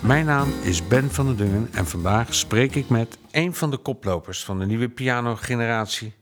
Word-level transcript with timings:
Mijn 0.00 0.26
naam 0.26 0.52
is 0.62 0.86
Ben 0.86 1.10
van 1.10 1.26
der 1.26 1.36
Dungen 1.36 1.68
en 1.72 1.86
vandaag 1.86 2.34
spreek 2.34 2.74
ik 2.74 2.88
met 2.88 3.18
een 3.30 3.54
van 3.54 3.70
de 3.70 3.76
koplopers 3.76 4.44
van 4.44 4.58
de 4.58 4.66
nieuwe 4.66 4.88
pianogeneratie. 4.88 6.14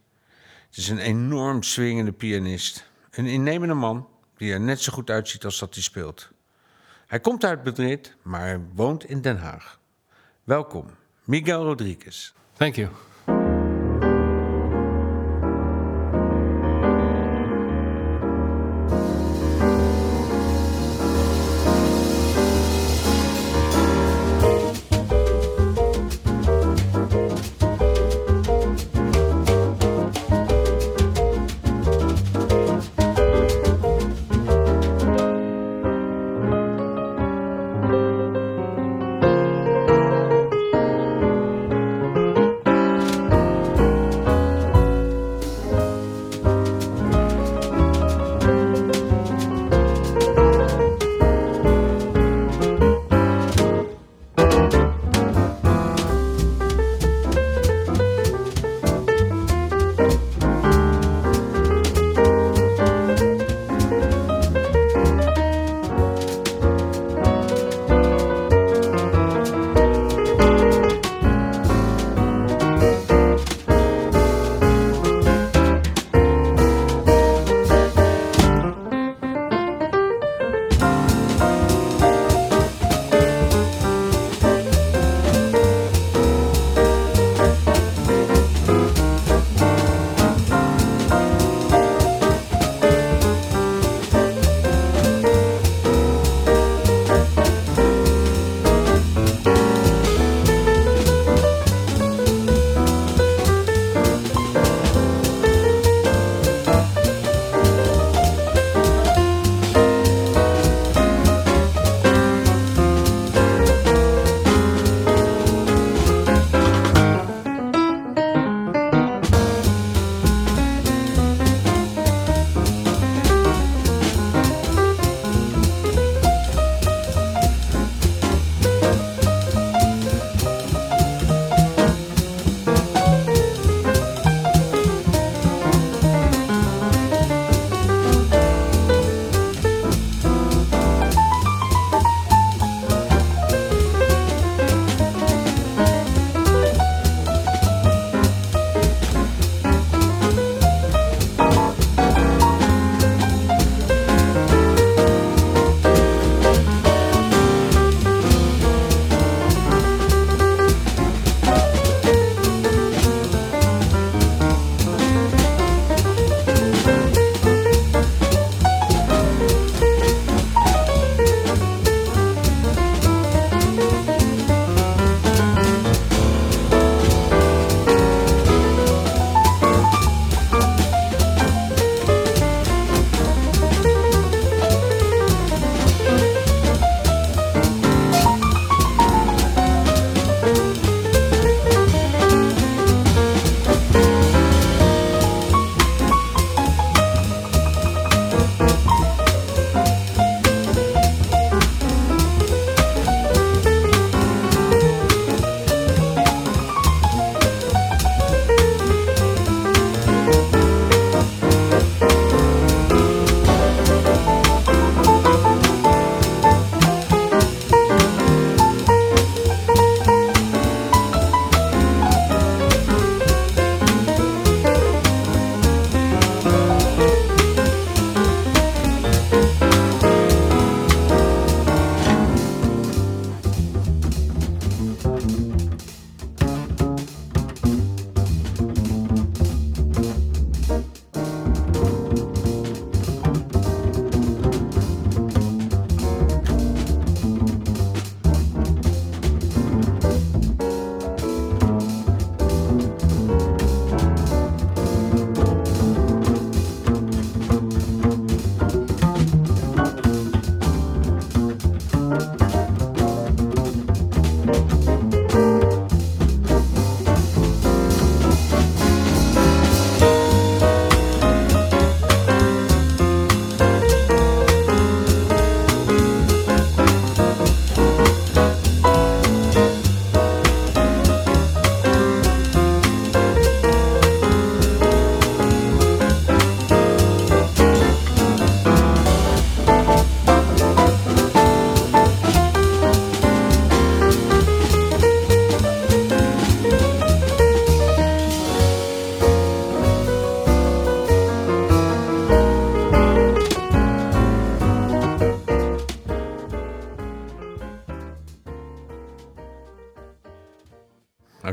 Het 0.68 0.76
is 0.76 0.88
een 0.88 0.98
enorm 0.98 1.62
swingende 1.62 2.12
pianist, 2.12 2.90
een 3.10 3.26
innemende 3.26 3.74
man 3.74 4.08
die 4.36 4.52
er 4.52 4.60
net 4.60 4.80
zo 4.80 4.92
goed 4.92 5.10
uitziet 5.10 5.44
als 5.44 5.58
dat 5.58 5.74
hij 5.74 5.82
speelt. 5.82 6.30
Hij 7.06 7.20
komt 7.20 7.44
uit 7.44 7.64
Madrid, 7.64 8.16
maar 8.22 8.60
woont 8.74 9.04
in 9.04 9.20
Den 9.20 9.38
Haag. 9.38 9.78
Welkom, 10.44 10.86
Miguel 11.24 11.64
Rodriguez. 11.64 12.32
Thank 12.56 12.74
you. 12.74 12.88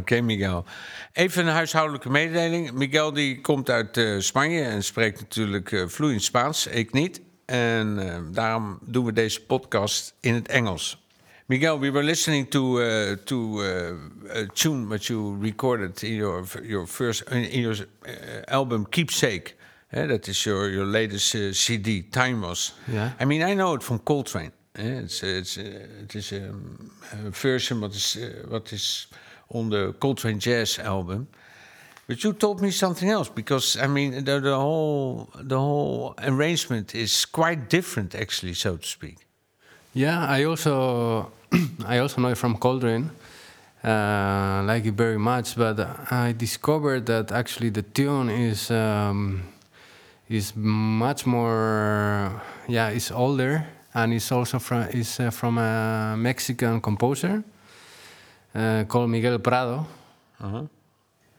Oké, 0.05 0.21
Miguel. 0.21 0.65
Even 1.13 1.47
een 1.47 1.53
huishoudelijke 1.53 2.09
mededeling. 2.09 2.71
Miguel 2.71 3.13
die 3.13 3.41
komt 3.41 3.69
uit 3.69 3.97
uh, 3.97 4.19
Spanje 4.19 4.61
en 4.61 4.83
spreekt 4.83 5.19
natuurlijk 5.19 5.71
uh, 5.71 5.87
vloeiend 5.87 6.23
Spaans. 6.23 6.67
Ik 6.67 6.93
niet. 6.93 7.21
En 7.45 7.97
uh, 7.99 8.17
daarom 8.31 8.79
doen 8.81 9.05
we 9.05 9.13
deze 9.13 9.41
podcast 9.41 10.13
in 10.19 10.33
het 10.33 10.47
Engels. 10.47 11.05
Miguel, 11.45 11.79
we 11.79 11.91
were 11.91 12.05
listening 12.05 12.49
to 12.49 12.79
to 13.23 13.61
a 14.35 14.45
tune 14.53 14.87
that 14.87 15.05
you 15.05 15.37
recorded 15.41 16.03
in 16.03 16.13
your 16.13 16.45
your 16.63 16.87
first 16.87 17.21
in 17.29 17.59
your 17.59 17.87
album 18.43 18.89
Keepsake. 18.89 19.55
Yeah, 19.91 20.07
that 20.07 20.27
is 20.27 20.43
your 20.43 20.71
your 20.71 20.85
latest 20.85 21.35
CD, 21.51 22.07
Time 22.09 22.39
Was. 22.39 22.75
Yeah. 22.91 23.11
I 23.21 23.25
mean, 23.25 23.49
I 23.49 23.53
know 23.53 23.75
it 23.75 23.83
from 23.83 23.99
Coltrane. 23.99 24.51
Yeah, 24.77 25.03
it's 25.03 25.23
it's 25.23 25.57
it 26.03 26.15
is 26.15 26.31
um, 26.31 26.91
a 27.11 27.31
version 27.31 27.79
what 27.79 27.93
is 27.93 28.17
what 28.47 28.71
is 28.71 29.07
on 29.49 29.69
the 29.69 29.93
Coltrane 29.99 30.39
Jazz 30.39 30.79
album. 30.79 31.27
But 32.07 32.23
you 32.23 32.33
told 32.33 32.61
me 32.61 32.71
something 32.71 33.09
else 33.09 33.29
because 33.29 33.77
I 33.77 33.87
mean 33.87 34.23
the, 34.23 34.39
the 34.39 34.55
whole 34.55 35.29
the 35.39 35.57
whole 35.57 36.13
arrangement 36.23 36.93
is 36.93 37.25
quite 37.25 37.69
different, 37.69 38.13
actually, 38.13 38.53
so 38.53 38.77
to 38.77 38.87
speak. 38.87 39.17
Yeah, 39.93 40.25
I 40.25 40.43
also 40.43 41.31
I 41.85 41.97
also 41.97 42.21
know 42.21 42.29
it 42.29 42.37
from 42.37 42.57
Coltrane. 42.57 43.09
Uh, 43.83 44.63
like 44.65 44.85
it 44.85 44.95
very 44.95 45.17
much, 45.19 45.55
but 45.55 45.79
I 46.11 46.33
discovered 46.33 47.05
that 47.05 47.31
actually 47.31 47.69
the 47.69 47.83
tune 47.83 48.29
is 48.29 48.71
um, 48.71 49.43
is 50.27 50.55
much 50.55 51.25
more 51.25 52.41
yeah, 52.67 52.89
it's 52.89 53.11
older 53.11 53.67
and 53.93 54.13
it's 54.13 54.31
also 54.31 54.59
from 54.59 54.87
is 54.89 55.19
uh, 55.19 55.31
from 55.31 55.57
a 55.57 56.15
Mexican 56.17 56.81
composer 56.81 57.43
called 58.87 59.09
Miguel 59.09 59.39
Prado. 59.39 59.85
Uh-huh. 60.41 60.63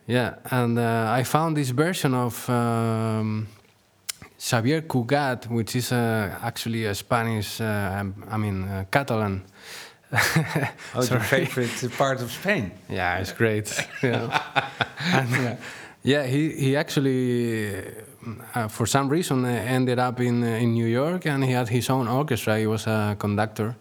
Yeah, 0.06 0.36
and 0.50 0.78
uh, 0.78 1.10
I 1.10 1.24
found 1.24 1.56
this 1.56 1.70
version 1.70 2.14
of 2.14 2.48
um, 2.48 3.48
Xavier 4.40 4.82
Cugat, 4.82 5.48
which 5.50 5.74
is 5.74 5.90
uh, 5.90 6.38
actually 6.42 6.84
a 6.84 6.94
Spanish, 6.94 7.60
uh, 7.60 8.04
I 8.30 8.36
mean, 8.36 8.64
uh, 8.64 8.84
Catalan. 8.90 9.42
oh, 10.12 11.02
your 11.02 11.20
favorite 11.20 11.90
part 11.98 12.20
of 12.20 12.30
Spain? 12.30 12.70
Yeah, 12.88 13.18
it's 13.18 13.32
great. 13.32 13.68
yeah. 14.02 14.40
And, 15.12 15.30
yeah. 15.30 15.56
yeah, 16.04 16.26
he, 16.26 16.52
he 16.52 16.76
actually, 16.76 17.82
uh, 18.54 18.68
for 18.68 18.86
some 18.86 19.08
reason, 19.08 19.44
ended 19.44 19.98
up 19.98 20.20
in, 20.20 20.44
in 20.44 20.74
New 20.74 20.86
York 20.86 21.26
and 21.26 21.42
he 21.42 21.50
had 21.50 21.68
his 21.68 21.90
own 21.90 22.06
orchestra. 22.06 22.58
He 22.58 22.68
was 22.68 22.86
a 22.86 23.16
conductor. 23.18 23.74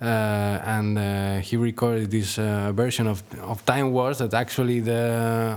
Uh, 0.00 0.04
and 0.04 0.98
uh, 0.98 1.38
he 1.38 1.56
recorded 1.56 2.10
this 2.10 2.38
uh, 2.38 2.70
version 2.72 3.06
of, 3.06 3.22
of 3.40 3.64
Time 3.64 3.92
Was 3.92 4.18
that 4.18 4.34
actually 4.34 4.80
the 4.80 5.56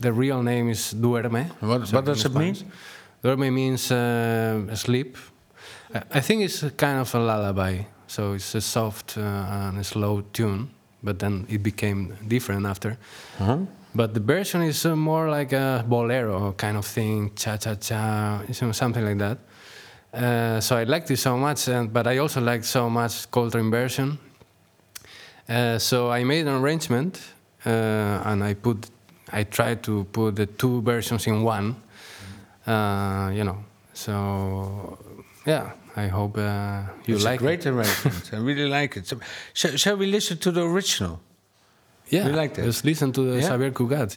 the 0.00 0.12
real 0.12 0.42
name 0.42 0.68
is 0.68 0.94
Duerme. 0.94 1.50
What, 1.60 1.86
so 1.86 1.96
what 1.96 2.04
does 2.04 2.24
it 2.24 2.34
mean? 2.34 2.56
Duerme 3.22 3.52
means 3.52 3.82
sleep. 4.80 5.16
I 6.10 6.20
think 6.20 6.42
it's 6.42 6.60
kind 6.76 7.00
of 7.00 7.14
a 7.14 7.18
lullaby, 7.18 7.84
so 8.06 8.34
it's 8.34 8.54
a 8.54 8.60
soft 8.60 9.16
and 9.16 9.78
a 9.78 9.84
slow 9.84 10.22
tune. 10.32 10.70
But 11.02 11.18
then 11.20 11.46
it 11.48 11.62
became 11.62 12.16
different 12.26 12.66
after. 12.66 12.96
-huh. 13.38 13.66
But 13.94 14.14
the 14.14 14.20
version 14.20 14.62
is 14.62 14.84
more 14.84 15.38
like 15.38 15.56
a 15.56 15.84
bolero 15.88 16.52
kind 16.56 16.76
of 16.76 16.86
thing, 16.86 17.30
cha 17.34 17.56
cha 17.56 17.74
cha, 17.74 18.42
something 18.72 19.04
like 19.04 19.18
that. 19.18 19.38
Uh, 20.12 20.60
so 20.60 20.76
I 20.76 20.84
liked 20.84 21.10
it 21.10 21.18
so 21.18 21.36
much, 21.36 21.68
and, 21.68 21.92
but 21.92 22.06
I 22.06 22.18
also 22.18 22.40
liked 22.40 22.64
so 22.64 22.88
much 22.88 23.30
Coltrane 23.30 23.70
version. 23.70 24.18
Uh, 25.48 25.78
so 25.78 26.10
I 26.10 26.24
made 26.24 26.46
an 26.46 26.56
arrangement, 26.62 27.20
uh, 27.64 28.22
and 28.24 28.42
I 28.42 28.54
put, 28.54 28.90
I 29.32 29.44
tried 29.44 29.82
to 29.84 30.04
put 30.04 30.36
the 30.36 30.46
two 30.46 30.82
versions 30.82 31.26
in 31.26 31.42
one. 31.42 31.76
Uh, 32.66 33.30
you 33.34 33.44
know, 33.44 33.58
so 33.94 34.98
yeah, 35.46 35.72
I 35.96 36.08
hope 36.08 36.36
uh, 36.36 36.82
you 37.06 37.14
it's 37.14 37.24
like. 37.24 37.40
a 37.40 37.42
great 37.42 37.66
arrangement. 37.66 38.30
I 38.32 38.36
really 38.36 38.68
like 38.68 38.96
it. 38.96 39.06
So, 39.06 39.18
so, 39.54 39.76
shall 39.76 39.96
we 39.96 40.06
listen 40.06 40.38
to 40.38 40.50
the 40.50 40.62
original? 40.62 41.20
Yeah, 42.08 42.26
you 42.26 42.32
like 42.32 42.54
that? 42.54 42.64
Just 42.64 42.84
listen 42.84 43.12
to 43.12 43.22
the 43.22 43.36
yeah? 43.36 43.48
Xavier 43.48 43.70
Cugat. 43.70 44.16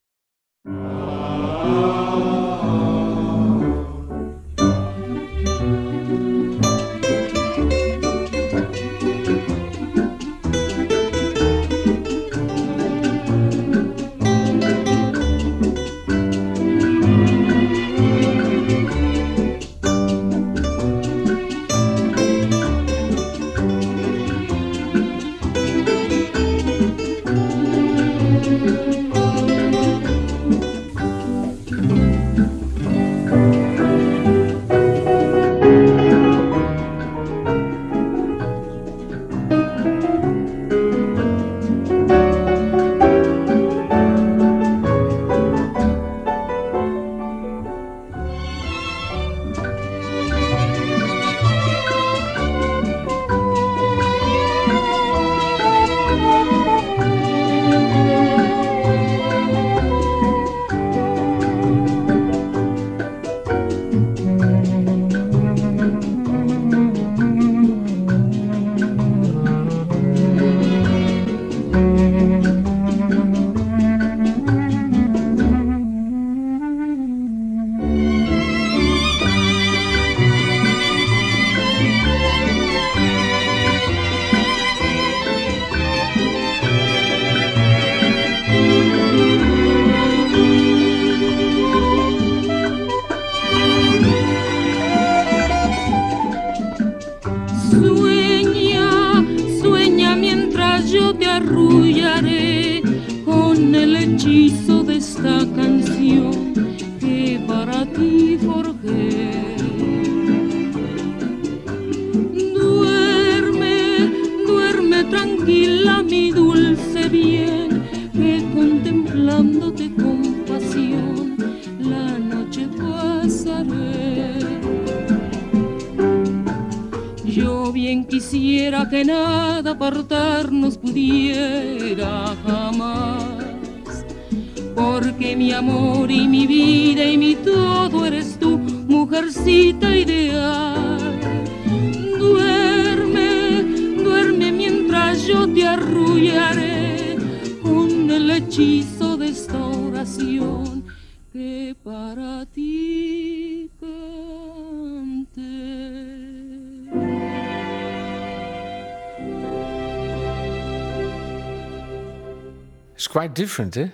Different, 163.51 163.75
eh? 163.77 163.89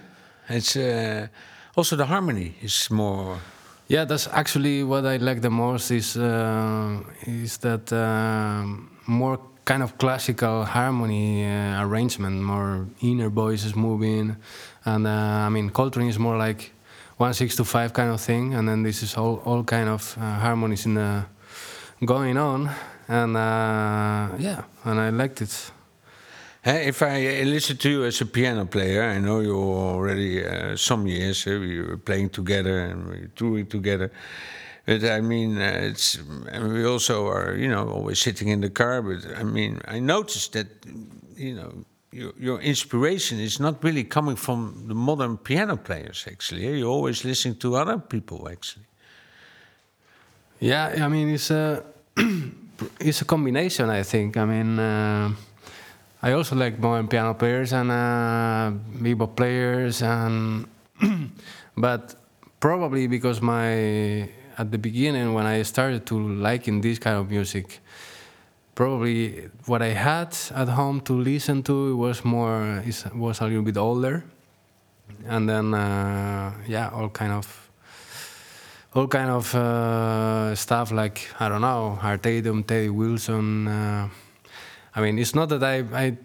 It's 0.50 0.76
uh, 0.76 1.28
also 1.76 1.96
the 1.96 2.06
harmony 2.06 2.54
is 2.62 2.92
more. 2.92 3.40
Yeah, 3.88 4.06
that's 4.06 4.28
actually 4.28 4.84
what 4.84 5.06
I 5.06 5.18
like 5.18 5.42
the 5.42 5.50
most. 5.50 5.92
Is 5.92 6.16
uh, 6.16 7.00
is 7.26 7.58
that 7.58 7.92
um 7.92 8.90
more 9.08 9.40
kind 9.66 9.82
of 9.84 9.98
classical 9.98 10.66
harmony 10.66 11.46
uh, 11.46 11.84
arrangement, 11.86 12.44
more 12.44 12.86
inner 13.02 13.30
voices 13.30 13.76
moving, 13.76 14.36
and 14.86 15.08
uh, 15.08 15.48
I 15.48 15.50
mean 15.50 15.70
Coltrane 15.70 16.10
is 16.10 16.20
more 16.20 16.38
like 16.48 16.72
one 17.18 17.34
six 17.34 17.56
to 17.56 17.64
five 17.64 17.94
kind 17.94 18.12
of 18.12 18.22
thing, 18.22 18.54
and 18.54 18.68
then 18.68 18.84
this 18.84 19.02
is 19.02 19.18
all 19.18 19.42
all 19.46 19.64
kind 19.64 19.90
of 19.90 20.18
uh, 20.18 20.40
harmonies 20.40 20.86
in 20.86 20.94
the 20.94 21.24
going 22.06 22.38
on, 22.38 22.70
and 23.08 23.36
uh, 23.36 24.38
yeah, 24.40 24.64
and 24.84 25.00
I 25.00 25.10
liked 25.10 25.42
it. 25.42 25.72
If 26.70 27.02
I 27.02 27.26
uh, 27.26 27.46
listen 27.46 27.78
to 27.78 27.90
you 27.90 28.04
as 28.04 28.20
a 28.20 28.26
piano 28.26 28.66
player, 28.66 29.04
I 29.04 29.20
know 29.20 29.40
you 29.40 29.56
already 29.56 30.46
uh, 30.46 30.76
some 30.76 31.08
years 31.08 31.48
uh, 31.48 31.52
we 31.52 31.80
were 31.82 31.96
playing 31.96 32.30
together 32.32 32.80
and 32.80 33.08
we 33.08 33.28
touring 33.38 33.68
together. 33.68 34.12
But 34.86 35.06
I 35.06 35.22
mean, 35.22 35.58
uh, 35.58 35.90
it's 35.90 36.18
and 36.52 36.74
we 36.74 36.86
also 36.86 37.26
are, 37.28 37.56
you 37.56 37.70
know, 37.70 37.88
always 37.88 38.20
sitting 38.20 38.50
in 38.50 38.60
the 38.60 38.70
car. 38.70 39.02
But 39.02 39.38
I 39.38 39.44
mean, 39.44 39.80
I 39.88 40.00
noticed 40.00 40.54
that, 40.54 40.68
you 41.38 41.56
know, 41.56 41.86
your, 42.12 42.34
your 42.38 42.60
inspiration 42.60 43.40
is 43.40 43.62
not 43.62 43.82
really 43.82 44.04
coming 44.04 44.36
from 44.36 44.88
the 44.88 44.96
modern 44.96 45.38
piano 45.38 45.78
players. 45.78 46.26
Actually, 46.30 46.68
eh? 46.68 46.72
you're 46.72 46.92
always 46.92 47.24
listening 47.24 47.56
to 47.60 47.76
other 47.76 47.98
people. 47.98 48.50
Actually, 48.52 48.86
Yeah, 50.60 51.06
I 51.06 51.08
mean 51.08 51.30
it's 51.30 51.50
a 51.50 51.84
it's 53.00 53.22
a 53.22 53.26
combination. 53.26 53.90
I 53.90 54.04
think. 54.04 54.36
I 54.36 54.46
mean, 54.46 54.80
uh, 54.80 55.32
I 56.22 56.32
also 56.32 56.56
like 56.56 56.80
modern 56.80 57.08
piano 57.08 57.36
players 57.36 57.74
and 57.74 57.92
uh, 57.92 58.72
bebop 59.00 59.36
players, 59.36 60.02
and 60.02 60.66
but 61.78 62.16
probably 62.60 63.06
because 63.06 63.40
my 63.40 64.28
at 64.58 64.72
the 64.72 64.80
beginning 64.80 65.34
when 65.36 65.46
I 65.46 65.62
started 65.62 66.08
to 66.08 66.18
liking 66.18 66.82
this 66.82 66.98
kind 66.98 67.18
of 67.18 67.30
music, 67.30 67.80
probably 68.74 69.50
what 69.68 69.84
I 69.84 69.90
had 69.90 70.36
at 70.56 70.70
home 70.70 71.02
to 71.02 71.14
listen 71.14 71.62
to 71.64 71.96
was 71.96 72.26
more 72.26 72.84
was 73.14 73.42
a 73.42 73.46
little 73.46 73.62
bit 73.62 73.78
older, 73.78 74.24
and 75.28 75.48
then 75.48 75.76
uh, 75.76 76.52
yeah, 76.68 76.90
all 76.90 77.10
kind 77.10 77.32
of 77.32 77.70
all 78.96 79.08
kind 79.08 79.30
of 79.30 79.54
uh, 79.54 80.56
stuff 80.56 80.92
like 80.92 81.30
I 81.40 81.48
don't 81.48 81.62
know, 81.62 82.00
Art 82.02 82.24
Tatum, 82.24 82.64
Teddy 82.64 82.90
Wilson. 82.90 83.68
Uh, 83.68 84.10
I 84.98 85.02
mean, 85.02 85.20
it's 85.20 85.36
not 85.36 85.50
that 85.50 85.64
I, 85.64 85.84
I 85.94 86.18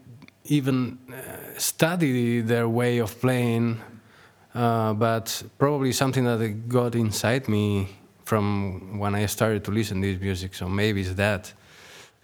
even 0.44 0.98
uh, 1.10 1.58
study 1.58 2.40
their 2.40 2.66
way 2.66 2.98
of 2.98 3.20
playing, 3.20 3.78
uh, 4.54 4.94
but 4.94 5.42
probably 5.58 5.92
something 5.92 6.24
that 6.24 6.68
got 6.68 6.94
inside 6.94 7.48
me 7.48 7.88
from 8.24 8.98
when 8.98 9.14
I 9.14 9.26
started 9.26 9.62
to 9.64 9.70
listen 9.70 10.00
to 10.00 10.12
this 10.12 10.22
music. 10.22 10.54
So 10.54 10.70
maybe 10.70 11.02
it's 11.02 11.12
that. 11.14 11.52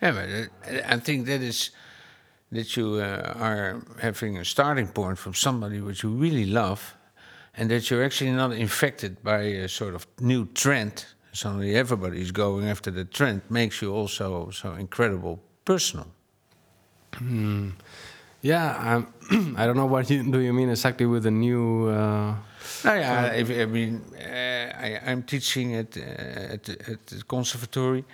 yeah, 0.01 0.13
but 0.13 0.29
uh, 0.73 0.95
I 0.95 0.97
think 1.01 1.27
that 1.27 1.43
is 1.43 1.71
that 2.51 2.75
you 2.79 2.95
uh, 2.95 3.35
are 3.37 3.83
having 4.01 4.39
a 4.39 4.45
starting 4.45 4.89
point 4.89 5.19
from 5.19 5.35
somebody 5.35 5.83
which 5.83 6.03
you 6.03 6.09
really 6.09 6.47
love, 6.47 6.95
and 7.59 7.71
that 7.71 7.91
you're 7.91 8.03
actually 8.03 8.33
not 8.33 8.53
infected 8.53 9.23
by 9.23 9.41
a 9.65 9.69
sort 9.69 9.95
of 9.95 10.07
new 10.19 10.47
trend. 10.55 11.05
Suddenly, 11.33 11.75
everybody 11.77 12.23
is 12.23 12.33
going 12.33 12.67
after 12.67 12.91
the 12.91 13.05
trend. 13.05 13.43
Makes 13.51 13.83
you 13.83 13.93
also 13.93 14.49
so 14.49 14.73
incredible 14.73 15.41
personal. 15.67 16.07
Yeah, 18.41 18.97
um, 19.31 19.57
I 19.59 19.67
don't 19.67 19.77
know 19.77 19.87
what 19.87 20.09
you, 20.11 20.23
do 20.31 20.39
you 20.39 20.53
mean 20.53 20.71
exactly 20.71 21.07
with 21.07 21.25
the 21.25 21.31
new. 21.31 21.89
Uh, 21.89 22.35
Nou 22.85 22.97
ja, 22.97 23.33
if, 23.35 23.51
I 23.51 23.67
mean, 23.67 24.03
uh, 24.15 24.73
I, 24.81 25.01
I'm 25.07 25.23
teaching 25.23 25.75
at, 25.75 25.97
uh, 25.97 26.01
at, 26.55 26.69
at 26.69 27.07
the 27.07 27.23
conservatory, 27.27 28.05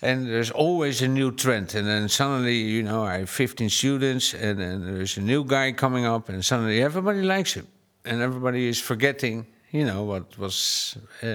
and 0.00 0.26
there's 0.26 0.50
always 0.50 1.02
a 1.02 1.08
new 1.08 1.32
trend. 1.32 1.74
And 1.74 1.86
then 1.86 2.08
suddenly, 2.08 2.56
you 2.56 2.82
know, 2.82 3.04
I 3.04 3.18
have 3.18 3.30
15 3.30 3.68
students, 3.68 4.34
and 4.34 4.58
then 4.58 4.84
there's 4.84 5.18
a 5.18 5.20
new 5.20 5.44
guy 5.44 5.72
coming 5.72 6.06
up, 6.06 6.28
and 6.28 6.44
suddenly 6.44 6.82
everybody 6.82 7.22
likes 7.22 7.54
him, 7.54 7.66
and 8.04 8.22
everybody 8.22 8.68
is 8.68 8.80
forgetting, 8.80 9.46
you 9.70 9.84
know, 9.84 10.04
what 10.04 10.38
was 10.38 10.96
uh, 11.22 11.26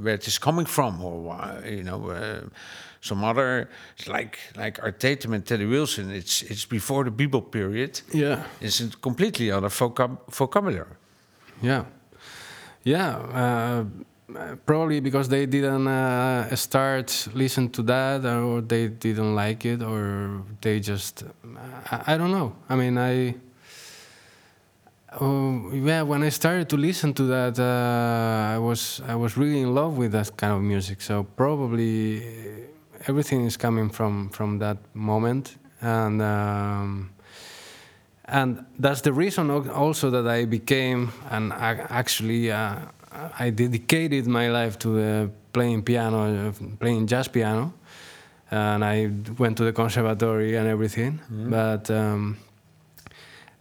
where 0.00 0.14
it 0.14 0.26
is 0.26 0.38
coming 0.38 0.66
from, 0.66 1.02
or 1.02 1.20
why, 1.20 1.62
you 1.68 1.82
know. 1.82 2.10
Uh, 2.10 2.40
some 3.02 3.24
other, 3.24 3.68
like 4.08 4.38
like 4.56 4.78
Art 4.82 5.00
Tatum 5.00 5.32
and 5.32 5.42
Teddy 5.46 5.64
Wilson. 5.64 6.10
It's 6.10 6.42
it's 6.42 6.66
before 6.66 7.04
the 7.04 7.10
bebop 7.10 7.50
period. 7.50 8.02
yeah. 8.12 8.44
It's 8.60 8.80
a 8.80 8.88
completely 9.00 9.50
other 9.50 9.70
vocab- 9.70 10.18
vocabulary. 10.30 10.96
Yeah, 11.62 11.84
yeah. 12.84 13.16
Uh, 13.16 13.84
probably 14.66 15.00
because 15.00 15.28
they 15.30 15.46
didn't 15.46 15.86
uh, 15.88 16.54
start 16.56 17.28
listen 17.34 17.70
to 17.70 17.82
that, 17.84 18.24
or 18.24 18.60
they 18.60 18.88
didn't 18.88 19.34
like 19.34 19.64
it, 19.64 19.82
or 19.82 20.42
they 20.60 20.78
just 20.80 21.24
I, 21.90 22.14
I 22.14 22.18
don't 22.18 22.32
know. 22.32 22.52
I 22.68 22.76
mean, 22.76 22.98
I. 22.98 23.34
Oh, 25.18 25.72
yeah, 25.72 26.02
when 26.02 26.22
I 26.22 26.28
started 26.28 26.68
to 26.68 26.76
listen 26.76 27.12
to 27.14 27.24
that, 27.24 27.58
uh, 27.58 28.54
I 28.54 28.58
was 28.58 29.00
I 29.08 29.16
was 29.16 29.36
really 29.36 29.60
in 29.60 29.74
love 29.74 29.96
with 29.96 30.12
that 30.12 30.36
kind 30.36 30.52
of 30.52 30.62
music. 30.62 31.00
So 31.00 31.24
probably 31.24 32.22
everything 33.08 33.44
is 33.44 33.56
coming 33.56 33.90
from 33.90 34.28
from 34.28 34.58
that 34.58 34.76
moment, 34.94 35.56
and 35.80 36.22
um, 36.22 37.10
and 38.26 38.64
that's 38.78 39.00
the 39.00 39.12
reason 39.12 39.50
also 39.50 40.10
that 40.10 40.28
I 40.28 40.44
became 40.44 41.10
and 41.28 41.52
actually 41.52 42.52
uh, 42.52 42.76
I 43.40 43.50
dedicated 43.50 44.28
my 44.28 44.48
life 44.48 44.78
to 44.78 45.00
uh, 45.00 45.26
playing 45.52 45.82
piano, 45.82 46.48
uh, 46.48 46.52
playing 46.78 47.08
jazz 47.08 47.26
piano, 47.26 47.72
and 48.52 48.84
I 48.84 49.10
went 49.38 49.56
to 49.56 49.64
the 49.64 49.72
conservatory 49.72 50.54
and 50.54 50.68
everything. 50.68 51.18
But 51.50 51.90
um, 51.90 52.36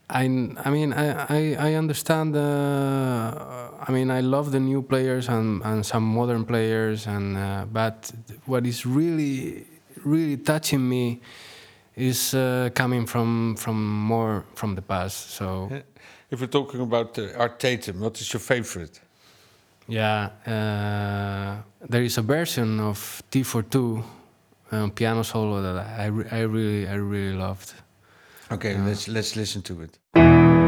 I, 0.09 0.23
I 0.23 0.69
mean, 0.71 0.93
I, 0.93 1.25
I, 1.29 1.55
I 1.69 1.73
understand. 1.75 2.35
Uh, 2.35 3.69
I 3.87 3.91
mean, 3.91 4.09
I 4.11 4.21
love 4.21 4.51
the 4.51 4.59
new 4.59 4.81
players 4.81 5.29
and, 5.29 5.61
and 5.63 5.85
some 5.85 6.03
modern 6.03 6.45
players, 6.45 7.07
and 7.07 7.37
uh, 7.37 7.65
but 7.71 8.11
what 8.45 8.65
is 8.65 8.85
really, 8.85 9.65
really 10.03 10.37
touching 10.37 10.87
me 10.89 11.21
is 11.95 12.33
uh, 12.33 12.69
coming 12.73 13.05
from 13.05 13.55
from 13.55 13.77
more 14.07 14.43
from 14.55 14.75
the 14.75 14.81
past. 14.81 15.31
So 15.31 15.69
If 16.31 16.41
we're 16.41 16.47
talking 16.47 16.81
about 16.81 17.17
uh, 17.17 17.37
Art 17.37 17.59
Tatum, 17.59 17.99
what 17.99 18.19
is 18.21 18.31
your 18.33 18.39
favorite? 18.41 18.99
yeah, 19.87 20.29
uh, 20.45 21.87
there 21.89 22.03
is 22.03 22.17
a 22.17 22.21
version 22.21 22.79
of 22.79 23.23
Tea 23.31 23.43
for 23.43 23.63
Two 23.63 24.03
um, 24.71 24.91
piano 24.91 25.23
solo 25.23 25.61
that 25.61 25.85
I, 25.99 26.05
re- 26.05 26.27
I 26.31 26.41
really 26.41 26.87
I 26.87 26.95
really 26.95 27.35
loved. 27.37 27.73
Okay, 28.51 28.75
let's 28.81 29.07
let's 29.07 29.35
listen 29.35 29.61
to 29.61 29.81
it. 29.83 30.58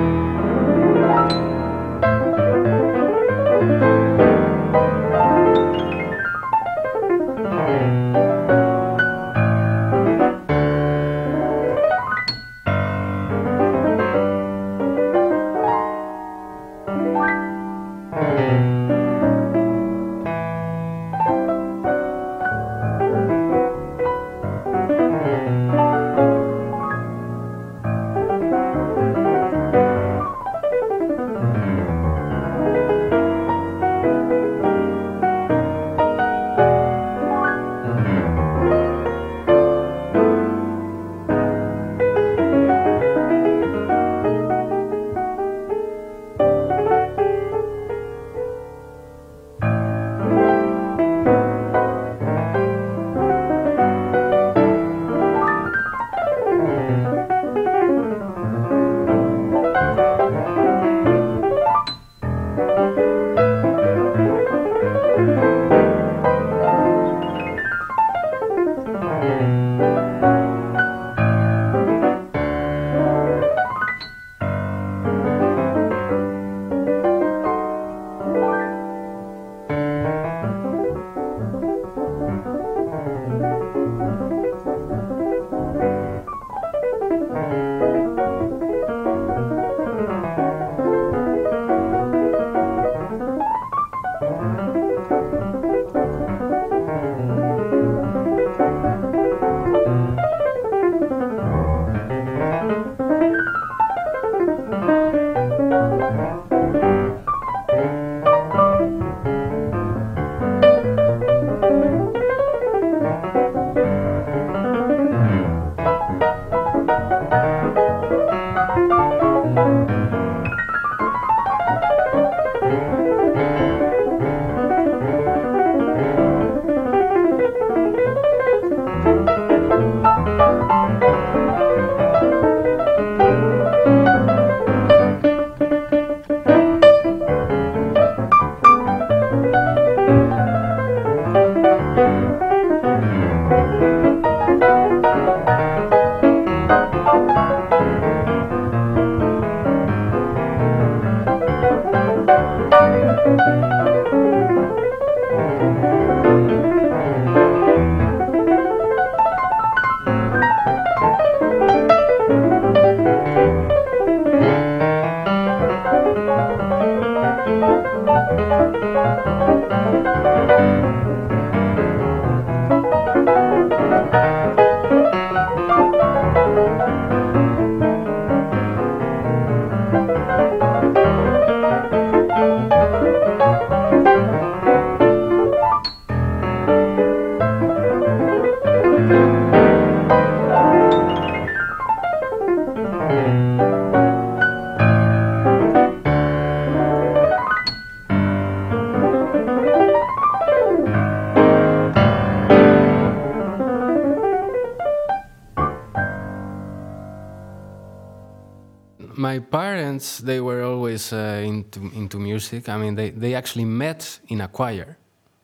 Parents 209.91 210.19
they 210.19 210.39
were 210.39 210.63
always 210.63 211.13
uh, 211.13 211.43
into 211.43 211.79
into 211.93 212.19
music. 212.19 212.69
I 212.69 212.77
mean, 212.77 212.95
they 212.95 213.11
they 213.11 213.35
actually 213.35 213.65
met 213.65 214.19
in 214.27 214.41
a 214.41 214.47
choir, 214.47 214.97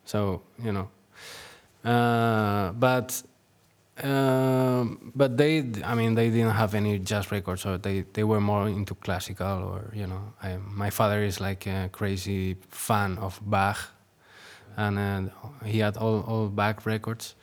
so 0.05 0.41
you 0.63 0.71
know. 0.71 0.87
Uh, 1.83 2.71
but 2.73 3.23
um, 4.03 5.11
but 5.15 5.37
they, 5.37 5.63
I 5.83 5.95
mean, 5.95 6.15
they 6.15 6.29
didn't 6.29 6.55
have 6.55 6.75
any 6.75 6.99
jazz 6.99 7.31
records, 7.31 7.65
or 7.65 7.77
they, 7.79 8.05
they 8.13 8.23
were 8.23 8.39
more 8.39 8.67
into 8.67 8.93
classical, 8.95 9.63
or 9.63 9.91
you 9.93 10.05
know, 10.05 10.33
I, 10.43 10.57
my 10.57 10.91
father 10.91 11.23
is 11.23 11.39
like 11.39 11.65
a 11.65 11.89
crazy 11.91 12.57
fan 12.69 13.17
of 13.17 13.39
Bach, 13.41 13.77
and 14.75 14.99
uh, 14.99 15.65
he 15.65 15.79
had 15.79 15.97
all 15.97 16.21
all 16.27 16.47
Bach 16.49 16.85
records. 16.85 17.35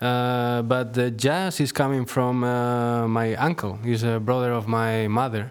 Uh, 0.00 0.62
but 0.62 0.94
the 0.94 1.10
jazz 1.10 1.60
is 1.60 1.72
coming 1.72 2.06
from 2.06 2.42
uh, 2.42 3.06
my 3.06 3.34
uncle. 3.36 3.78
He's 3.84 4.02
a 4.02 4.18
brother 4.18 4.52
of 4.52 4.66
my 4.66 5.08
mother. 5.08 5.50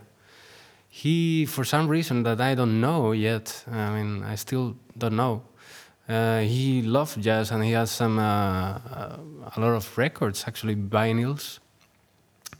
He, 1.01 1.45
for 1.45 1.63
some 1.63 1.87
reason 1.87 2.23
that 2.23 2.41
I 2.41 2.55
don't 2.55 2.81
know 2.81 3.13
yet, 3.13 3.63
I 3.71 3.89
mean, 3.95 4.23
I 4.23 4.35
still 4.35 4.75
don't 4.97 5.15
know. 5.15 5.43
Uh, 6.09 6.39
he 6.39 6.81
loved 6.81 7.21
jazz 7.21 7.51
and 7.51 7.63
he 7.63 7.71
has 7.71 7.89
some 7.89 8.19
uh, 8.19 8.23
uh, 8.23 9.17
a 9.55 9.59
lot 9.61 9.75
of 9.75 9.97
records, 9.97 10.43
actually 10.45 10.75
vinyls. 10.75 11.59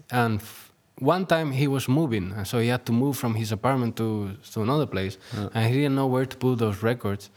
And 0.10 0.40
f- 0.40 0.72
one 1.00 1.26
time 1.26 1.52
he 1.52 1.68
was 1.68 1.90
moving, 1.90 2.32
and 2.32 2.48
so 2.48 2.60
he 2.60 2.70
had 2.70 2.86
to 2.86 2.94
move 2.94 3.18
from 3.18 3.36
his 3.36 3.52
apartment 3.52 3.96
to 3.98 4.38
to 4.54 4.62
another 4.62 4.86
place, 4.86 5.18
and 5.54 5.66
he 5.68 5.74
didn't 5.82 5.96
know 5.96 6.08
where 6.08 6.26
to 6.26 6.38
put 6.38 6.60
those 6.60 6.82
records. 6.82 7.32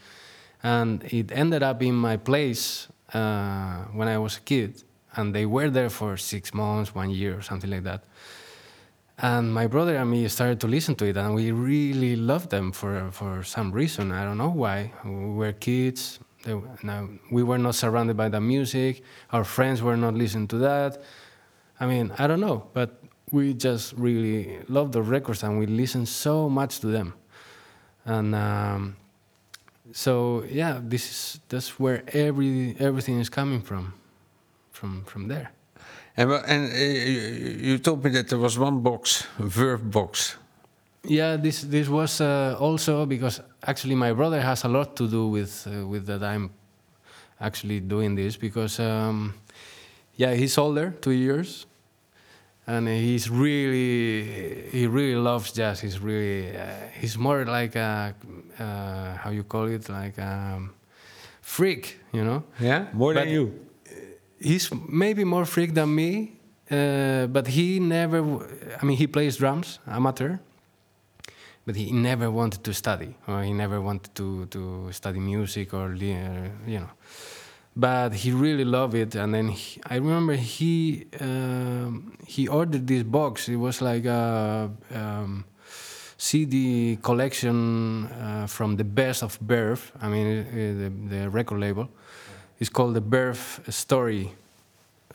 And 0.61 1.03
it 1.11 1.31
ended 1.31 1.63
up 1.63 1.81
in 1.81 1.95
my 1.95 2.17
place 2.17 2.87
uh, 3.13 3.77
when 3.97 4.07
I 4.07 4.17
was 4.17 4.37
a 4.37 4.41
kid, 4.41 4.83
and 5.15 5.33
they 5.35 5.45
were 5.45 5.69
there 5.69 5.89
for 5.89 6.17
six 6.17 6.53
months, 6.53 6.95
one 6.95 7.09
year, 7.09 7.37
or 7.37 7.41
something 7.41 7.69
like 7.69 7.83
that. 7.83 8.01
And 9.23 9.53
my 9.53 9.67
brother 9.67 9.95
and 9.95 10.11
me 10.11 10.27
started 10.27 10.59
to 10.59 10.67
listen 10.67 10.95
to 10.95 11.05
it, 11.05 11.15
and 11.15 11.33
we 11.33 11.53
really 11.53 12.17
loved 12.17 12.49
them 12.49 12.73
for 12.73 13.09
for 13.11 13.41
some 13.43 13.71
reason. 13.71 14.11
I 14.11 14.25
don't 14.25 14.37
know 14.37 14.49
why. 14.49 14.91
We 15.05 15.33
were 15.39 15.53
kids. 15.53 16.19
They, 16.43 16.53
we 17.31 17.41
were 17.41 17.57
not 17.57 17.75
surrounded 17.75 18.17
by 18.17 18.27
the 18.27 18.41
music. 18.41 19.01
Our 19.31 19.45
friends 19.45 19.81
were 19.81 19.95
not 19.95 20.13
listening 20.13 20.49
to 20.49 20.57
that. 20.57 21.01
I 21.79 21.85
mean, 21.85 22.11
I 22.17 22.27
don't 22.27 22.41
know, 22.41 22.67
but 22.73 23.01
we 23.31 23.53
just 23.53 23.93
really 23.93 24.59
loved 24.67 24.91
the 24.91 25.01
records, 25.01 25.41
and 25.43 25.57
we 25.57 25.67
listened 25.67 26.09
so 26.09 26.49
much 26.49 26.81
to 26.81 26.87
them. 26.87 27.13
And 28.03 28.35
um, 28.35 28.97
so, 29.93 30.43
yeah, 30.49 30.81
this 30.83 31.09
is 31.09 31.39
that's 31.47 31.79
where 31.79 32.03
every 32.09 32.75
everything 32.77 33.21
is 33.21 33.29
coming 33.29 33.61
from, 33.61 33.93
from 34.71 35.05
from 35.05 35.29
there. 35.29 35.53
And, 36.15 36.31
and 36.31 36.71
uh, 36.71 36.75
you 36.77 37.71
you 37.71 37.77
told 37.79 38.03
me 38.03 38.11
that 38.11 38.27
there 38.27 38.37
was 38.39 38.57
one 38.59 38.81
box, 38.81 39.25
a 39.39 39.43
Verve 39.47 39.89
box. 39.89 40.37
Yeah, 41.05 41.37
this 41.41 41.61
this 41.63 41.87
was 41.89 42.21
uh, 42.21 42.55
also 42.59 43.05
because 43.05 43.41
actually 43.61 43.95
my 43.95 44.13
brother 44.13 44.39
has 44.41 44.63
a 44.63 44.67
lot 44.69 44.95
to 44.95 45.07
do 45.07 45.27
with 45.27 45.67
uh, 45.67 45.87
with 45.87 46.05
that 46.05 46.21
I'm 46.23 46.49
actually 47.39 47.79
doing 47.81 48.15
this 48.15 48.37
because 48.37 48.79
um, 48.79 49.33
yeah 50.15 50.33
he's 50.35 50.57
older 50.57 50.91
two 51.01 51.11
years 51.11 51.65
and 52.67 52.87
he's 52.87 53.29
really 53.29 54.69
he 54.71 54.87
really 54.87 55.15
loves 55.19 55.51
jazz 55.51 55.81
he's 55.81 55.99
really 55.99 56.55
uh, 56.55 56.63
he's 57.01 57.17
more 57.17 57.43
like 57.43 57.75
a 57.75 58.13
uh, 58.59 59.17
how 59.17 59.29
you 59.31 59.43
call 59.43 59.65
it 59.67 59.89
like 59.89 60.17
a 60.21 60.61
freak 61.41 61.99
you 62.13 62.23
know 62.23 62.43
Yeah, 62.61 62.85
more 62.93 63.13
But- 63.13 63.25
than 63.25 63.33
you. 63.33 63.51
He's 64.43 64.69
maybe 64.87 65.23
more 65.23 65.45
freak 65.45 65.73
than 65.73 65.95
me, 65.95 66.33
uh, 66.69 67.27
but 67.27 67.47
he 67.47 67.79
never. 67.79 68.19
I 68.81 68.85
mean, 68.85 68.97
he 68.97 69.07
plays 69.07 69.37
drums, 69.37 69.79
amateur, 69.87 70.37
but 71.65 71.75
he 71.75 71.91
never 71.91 72.29
wanted 72.29 72.63
to 72.63 72.73
study, 72.73 73.15
or 73.27 73.43
he 73.43 73.53
never 73.53 73.81
wanted 73.81 74.13
to 74.15 74.45
to 74.47 74.91
study 74.91 75.19
music 75.19 75.73
or 75.73 75.93
uh, 75.93 76.49
you 76.67 76.79
know. 76.79 76.89
But 77.75 78.13
he 78.13 78.31
really 78.31 78.65
loved 78.65 78.93
it, 78.93 79.15
and 79.15 79.33
then 79.33 79.47
he, 79.47 79.81
I 79.89 79.95
remember 79.95 80.35
he 80.35 81.07
um, 81.19 82.13
he 82.27 82.47
ordered 82.47 82.85
this 82.85 83.03
box. 83.03 83.49
It 83.49 83.55
was 83.55 83.81
like 83.81 84.05
a 84.05 84.69
um, 84.93 85.45
CD 86.17 86.97
collection 87.01 88.05
uh, 88.05 88.47
from 88.47 88.75
the 88.77 88.83
best 88.83 89.23
of 89.23 89.37
Verve. 89.41 89.91
I 89.99 90.07
mean, 90.07 90.39
uh, 90.39 91.09
the, 91.09 91.15
the 91.15 91.29
record 91.29 91.59
label. 91.59 91.89
It's 92.59 92.69
called 92.69 92.93
the 92.93 93.01
Verve 93.01 93.61
Story 93.69 94.31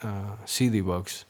uh, 0.01 0.35
CD 0.45 0.81
box, 0.81 1.25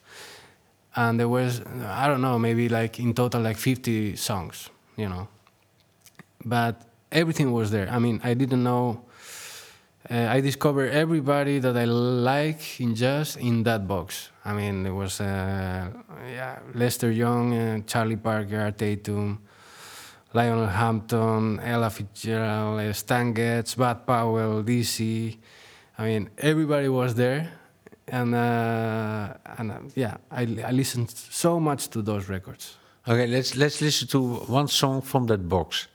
and 0.94 1.18
there 1.18 1.28
was 1.28 1.62
I 1.86 2.08
don't 2.08 2.20
know 2.20 2.38
maybe 2.38 2.68
like 2.68 2.98
in 2.98 3.14
total 3.14 3.40
like 3.42 3.56
50 3.56 4.16
songs, 4.16 4.70
you 4.96 5.08
know. 5.08 5.28
But 6.44 6.82
everything 7.12 7.52
was 7.52 7.70
there. 7.70 7.88
I 7.90 7.98
mean, 7.98 8.20
I 8.24 8.34
didn't 8.34 8.62
know. 8.62 9.04
Uh, 10.10 10.26
I 10.28 10.40
discovered 10.40 10.90
everybody 10.90 11.58
that 11.58 11.76
I 11.76 11.84
like 11.84 12.80
in 12.80 12.94
jazz 12.94 13.36
in 13.36 13.62
that 13.64 13.86
box. 13.86 14.30
I 14.44 14.52
mean, 14.52 14.86
it 14.86 14.90
was 14.90 15.20
uh, 15.20 15.90
yeah 16.26 16.58
Lester 16.74 17.10
Young, 17.10 17.54
uh, 17.54 17.80
Charlie 17.86 18.16
Parker, 18.16 18.70
Tatum, 18.72 19.38
Lionel 20.32 20.66
Hampton, 20.66 21.60
Ella 21.60 21.90
Fitzgerald, 21.90 22.94
Stan 22.96 23.32
Getz, 23.32 23.74
Bud 23.74 24.06
Powell, 24.06 24.62
DC. 24.62 25.36
I 26.00 26.04
mean, 26.04 26.30
everybody 26.38 26.88
was 26.88 27.14
there, 27.14 27.40
and 28.08 28.34
uh, 28.34 29.58
and 29.58 29.70
uh, 29.70 29.74
yeah, 29.94 30.16
I, 30.30 30.42
I 30.68 30.72
listened 30.72 31.10
so 31.10 31.60
much 31.60 31.88
to 31.90 32.02
those 32.02 32.28
records. 32.32 32.76
Okay, 33.06 33.26
let's 33.26 33.54
let's 33.56 33.80
listen 33.80 34.08
to 34.08 34.20
one 34.52 34.68
song 34.68 35.02
from 35.02 35.26
that 35.26 35.48
box. 35.48 35.88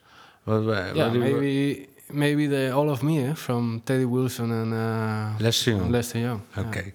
What, 0.46 0.64
what, 0.66 0.96
Yeah, 0.96 1.06
what 1.08 1.14
do 1.14 1.20
you- 1.20 1.26
maybe 1.26 1.88
maybe 2.12 2.48
the 2.48 2.72
All 2.78 2.90
of 2.90 3.02
Me 3.04 3.16
eh, 3.30 3.34
from 3.36 3.82
Teddy 3.86 4.06
Wilson 4.06 4.52
and 4.52 4.74
uh, 4.74 5.44
Lester 5.44 5.72
Young. 5.72 5.92
Lester 5.92 6.20
Young. 6.20 6.42
yeah. 6.56 6.64
Okay. 6.68 6.82
Thank 6.82 6.94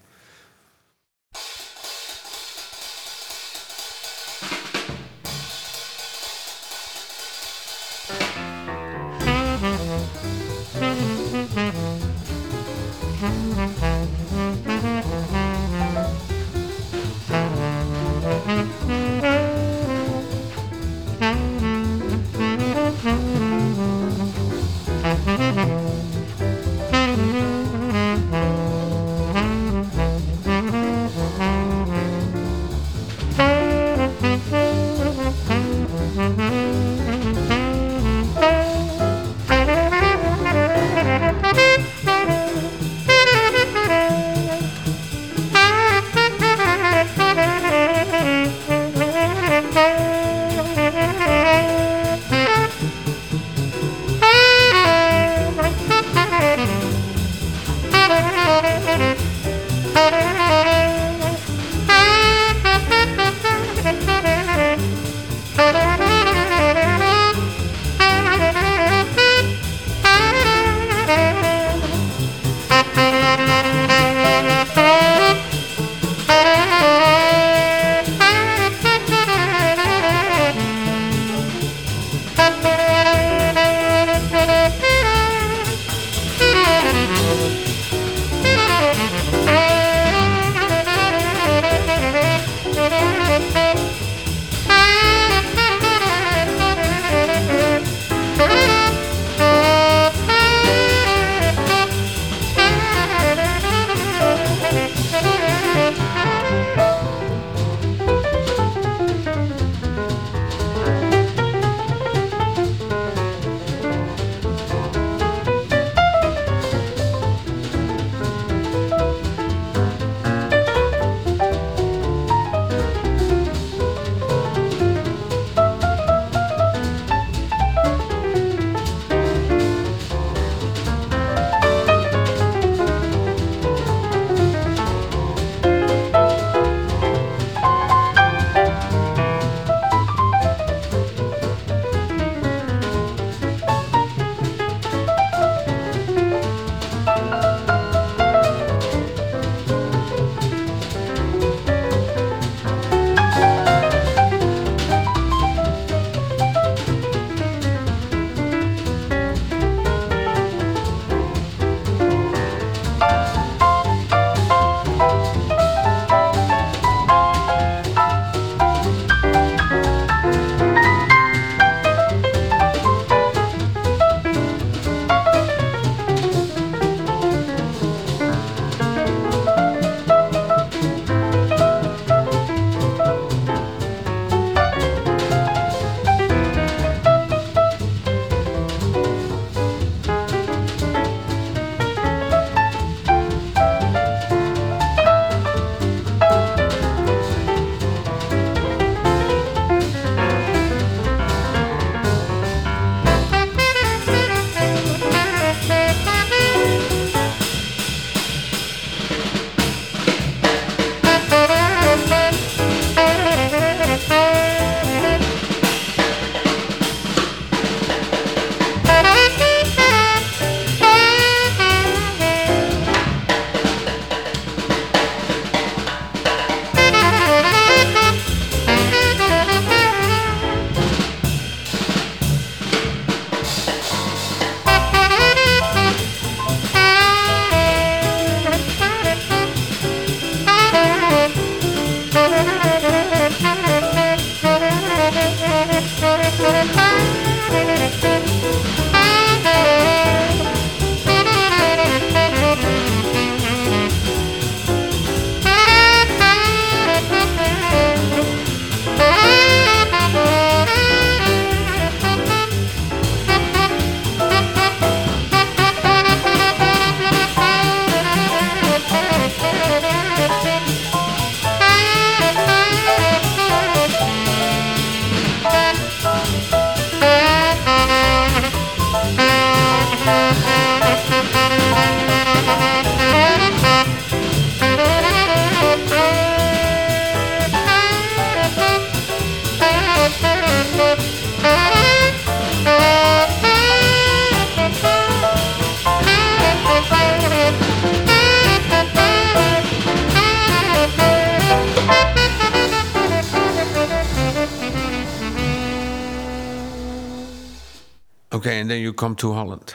Okay, 308.33 308.59
and 308.61 308.69
then 308.69 308.81
you 308.81 308.93
come 308.93 309.15
to 309.15 309.33
Holland. 309.33 309.73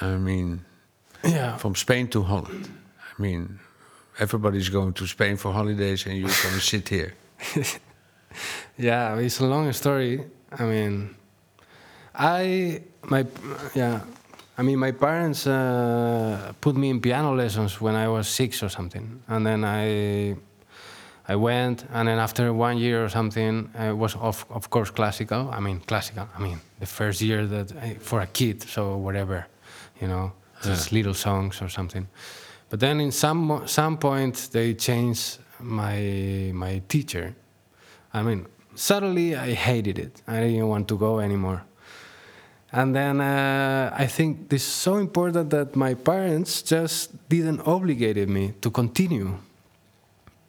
I 0.00 0.16
mean, 0.16 0.64
Yeah. 1.24 1.56
from 1.56 1.74
Spain 1.74 2.08
to 2.08 2.22
Holland. 2.22 2.68
I 3.18 3.22
mean, 3.22 3.58
everybody's 4.18 4.68
going 4.68 4.92
to 4.94 5.06
Spain 5.06 5.36
for 5.36 5.52
holidays, 5.52 6.06
and 6.06 6.16
you're 6.16 6.28
going 6.42 6.54
to 6.54 6.60
sit 6.60 6.88
here. 6.88 7.14
Yeah, 8.78 9.16
it's 9.18 9.40
a 9.40 9.46
long 9.46 9.72
story. 9.72 10.20
I 10.58 10.62
mean, 10.64 11.14
I 12.14 12.82
my 13.08 13.24
yeah, 13.74 14.00
I 14.58 14.62
mean 14.62 14.78
my 14.78 14.92
parents 14.92 15.46
uh, 15.46 16.52
put 16.60 16.76
me 16.76 16.90
in 16.90 17.00
piano 17.00 17.34
lessons 17.34 17.80
when 17.80 17.94
I 17.94 18.08
was 18.08 18.28
six 18.28 18.62
or 18.62 18.68
something, 18.68 19.22
and 19.28 19.46
then 19.46 19.64
I 19.64 20.36
I 21.28 21.34
went, 21.34 21.86
and 21.92 22.06
then 22.08 22.18
after 22.18 22.52
one 22.52 22.78
year 22.78 23.04
or 23.04 23.08
something, 23.08 23.68
uh, 23.78 23.90
it 23.90 23.96
was 23.96 24.14
of 24.16 24.46
of 24.50 24.70
course 24.70 24.90
classical. 24.90 25.50
I 25.50 25.60
mean 25.60 25.80
classical. 25.80 26.28
I 26.36 26.40
mean 26.40 26.60
the 26.78 26.86
first 26.86 27.20
year 27.20 27.46
that 27.46 27.72
I, 27.82 27.94
for 27.94 28.20
a 28.20 28.26
kid, 28.26 28.62
so 28.62 28.96
whatever, 28.96 29.46
you 30.00 30.08
know, 30.08 30.32
just 30.62 30.92
little 30.92 31.14
songs 31.14 31.60
or 31.60 31.68
something. 31.68 32.06
But 32.70 32.80
then 32.80 33.00
in 33.00 33.12
some 33.12 33.62
some 33.66 33.96
point 33.98 34.48
they 34.52 34.74
changed 34.74 35.38
my 35.60 36.50
my 36.54 36.82
teacher. 36.88 37.34
I 38.14 38.22
mean, 38.22 38.46
suddenly 38.74 39.34
I 39.34 39.52
hated 39.52 39.98
it. 39.98 40.22
I 40.28 40.40
didn't 40.40 40.68
want 40.68 40.86
to 40.88 40.96
go 40.96 41.18
anymore. 41.18 41.62
And 42.72 42.94
then 42.94 43.20
uh, 43.20 43.94
I 43.96 44.06
think 44.06 44.48
this 44.48 44.62
is 44.62 44.72
so 44.72 44.96
important 44.96 45.50
that 45.50 45.76
my 45.76 45.94
parents 45.94 46.62
just 46.62 47.28
didn't 47.28 47.60
obligate 47.66 48.28
me 48.28 48.52
to 48.60 48.70
continue. 48.70 49.38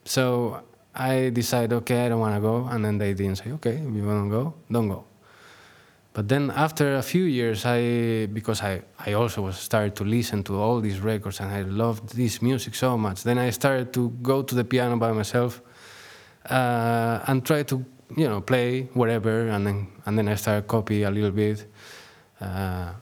So 0.05 0.61
I 0.97 1.29
decided, 1.29 1.73
okay, 1.73 2.05
I 2.05 2.09
don't 2.09 2.19
want 2.19 2.35
to 2.35 2.41
go. 2.41 2.65
And 2.65 2.83
then 2.83 2.97
they 2.97 3.13
didn't 3.13 3.37
say, 3.37 3.51
okay, 3.51 3.75
if 3.75 3.95
you 3.95 4.03
want 4.03 4.25
to 4.25 4.29
go, 4.29 4.53
don't 4.71 4.89
go. 4.89 5.05
But 6.17 6.27
then 6.27 6.49
after 6.49 6.95
a 6.95 7.03
few 7.03 7.25
years, 7.25 7.63
I 7.63 8.25
because 8.33 8.63
I, 8.63 8.81
I 9.05 9.13
also 9.13 9.43
was 9.43 9.57
started 9.59 9.95
to 9.97 10.03
listen 10.03 10.43
to 10.45 10.55
all 10.59 10.81
these 10.81 10.99
records 10.99 11.39
and 11.39 11.51
I 11.51 11.61
loved 11.61 12.15
this 12.15 12.41
music 12.41 12.73
so 12.73 12.97
much. 12.97 13.21
Then 13.21 13.37
I 13.37 13.51
started 13.51 13.93
to 13.93 14.09
go 14.23 14.41
to 14.41 14.55
the 14.55 14.63
piano 14.63 14.97
by 14.97 15.11
myself 15.11 15.61
uh, 16.49 17.19
and 17.27 17.45
try 17.45 17.61
to 17.61 17.85
you 18.15 18.27
know 18.27 18.41
play 18.41 18.89
whatever, 18.95 19.47
and 19.49 19.67
then 19.67 19.87
and 20.07 20.17
then 20.17 20.27
I 20.27 20.33
started 20.33 20.67
copy 20.67 21.03
a 21.03 21.11
little 21.11 21.29
bit 21.29 21.67
uh, 22.41 22.93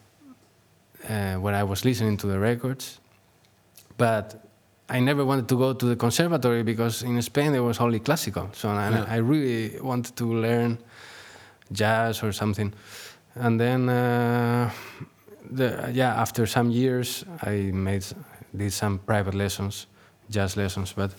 uh, 1.08 1.36
when 1.36 1.56
I 1.56 1.64
was 1.64 1.86
listening 1.86 2.18
to 2.18 2.28
the 2.28 2.38
records. 2.38 3.00
But 3.98 4.45
I 4.90 5.00
never 5.00 5.26
wanted 5.26 5.48
to 5.48 5.58
go 5.58 5.74
to 5.74 5.86
the 5.86 5.96
conservatory 5.96 6.64
because 6.64 7.02
in 7.04 7.22
Spain 7.22 7.52
there 7.52 7.64
was 7.64 7.80
only 7.80 8.00
classical. 8.00 8.50
So 8.54 8.70
I, 8.70 8.90
Yeah. 8.90 9.06
I 9.10 9.18
really 9.18 9.80
wanted 9.82 10.16
to 10.16 10.26
learn 10.26 10.78
jazz 11.72 12.24
or 12.24 12.32
something. 12.32 12.74
And 13.36 13.60
then, 13.60 13.90
uh, 13.90 14.70
the, 15.52 15.92
yeah, 15.94 16.22
after 16.22 16.46
some 16.46 16.70
years, 16.72 17.26
I 17.42 17.72
made 17.74 18.04
did 18.56 18.74
some 18.74 19.00
private 19.00 19.34
lessons, 19.34 19.88
jazz 20.30 20.56
lessons. 20.56 20.94
But 20.94 21.12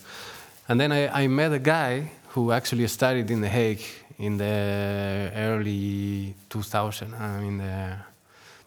and 0.69 0.79
then 0.79 0.91
I, 0.91 1.23
I 1.23 1.27
met 1.27 1.53
a 1.53 1.59
guy 1.59 2.11
who 2.29 2.51
actually 2.51 2.87
studied 2.87 3.31
in 3.31 3.41
The 3.41 3.49
Hague 3.49 3.83
in 4.17 4.37
the 4.37 5.31
early 5.35 6.35
2000, 6.49 7.13
I 7.13 7.39
mean 7.39 7.57
the 7.57 7.97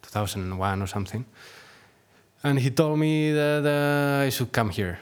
2001 0.02 0.82
or 0.82 0.86
something. 0.86 1.24
And 2.42 2.58
he 2.58 2.70
told 2.70 2.98
me 2.98 3.32
that 3.32 3.64
uh, 3.66 4.26
I 4.26 4.30
should 4.30 4.52
come 4.52 4.70
here. 4.70 4.98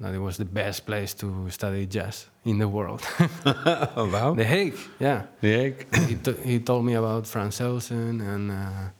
That 0.00 0.14
it 0.14 0.18
was 0.20 0.36
the 0.36 0.44
best 0.44 0.86
place 0.86 1.12
to 1.14 1.50
study 1.50 1.84
jazz 1.86 2.26
in 2.44 2.58
the 2.58 2.68
world. 2.68 3.02
oh, 3.96 4.08
wow. 4.12 4.34
the 4.34 4.44
Hague, 4.44 4.76
yeah. 5.00 5.22
Yeah. 5.42 5.70
he, 6.06 6.14
t- 6.14 6.36
he 6.44 6.60
told 6.60 6.84
me 6.84 6.94
about 6.94 7.26
Frans 7.26 7.58
Elsen 7.60 8.20
and 8.20 8.50
uh, 8.52 8.90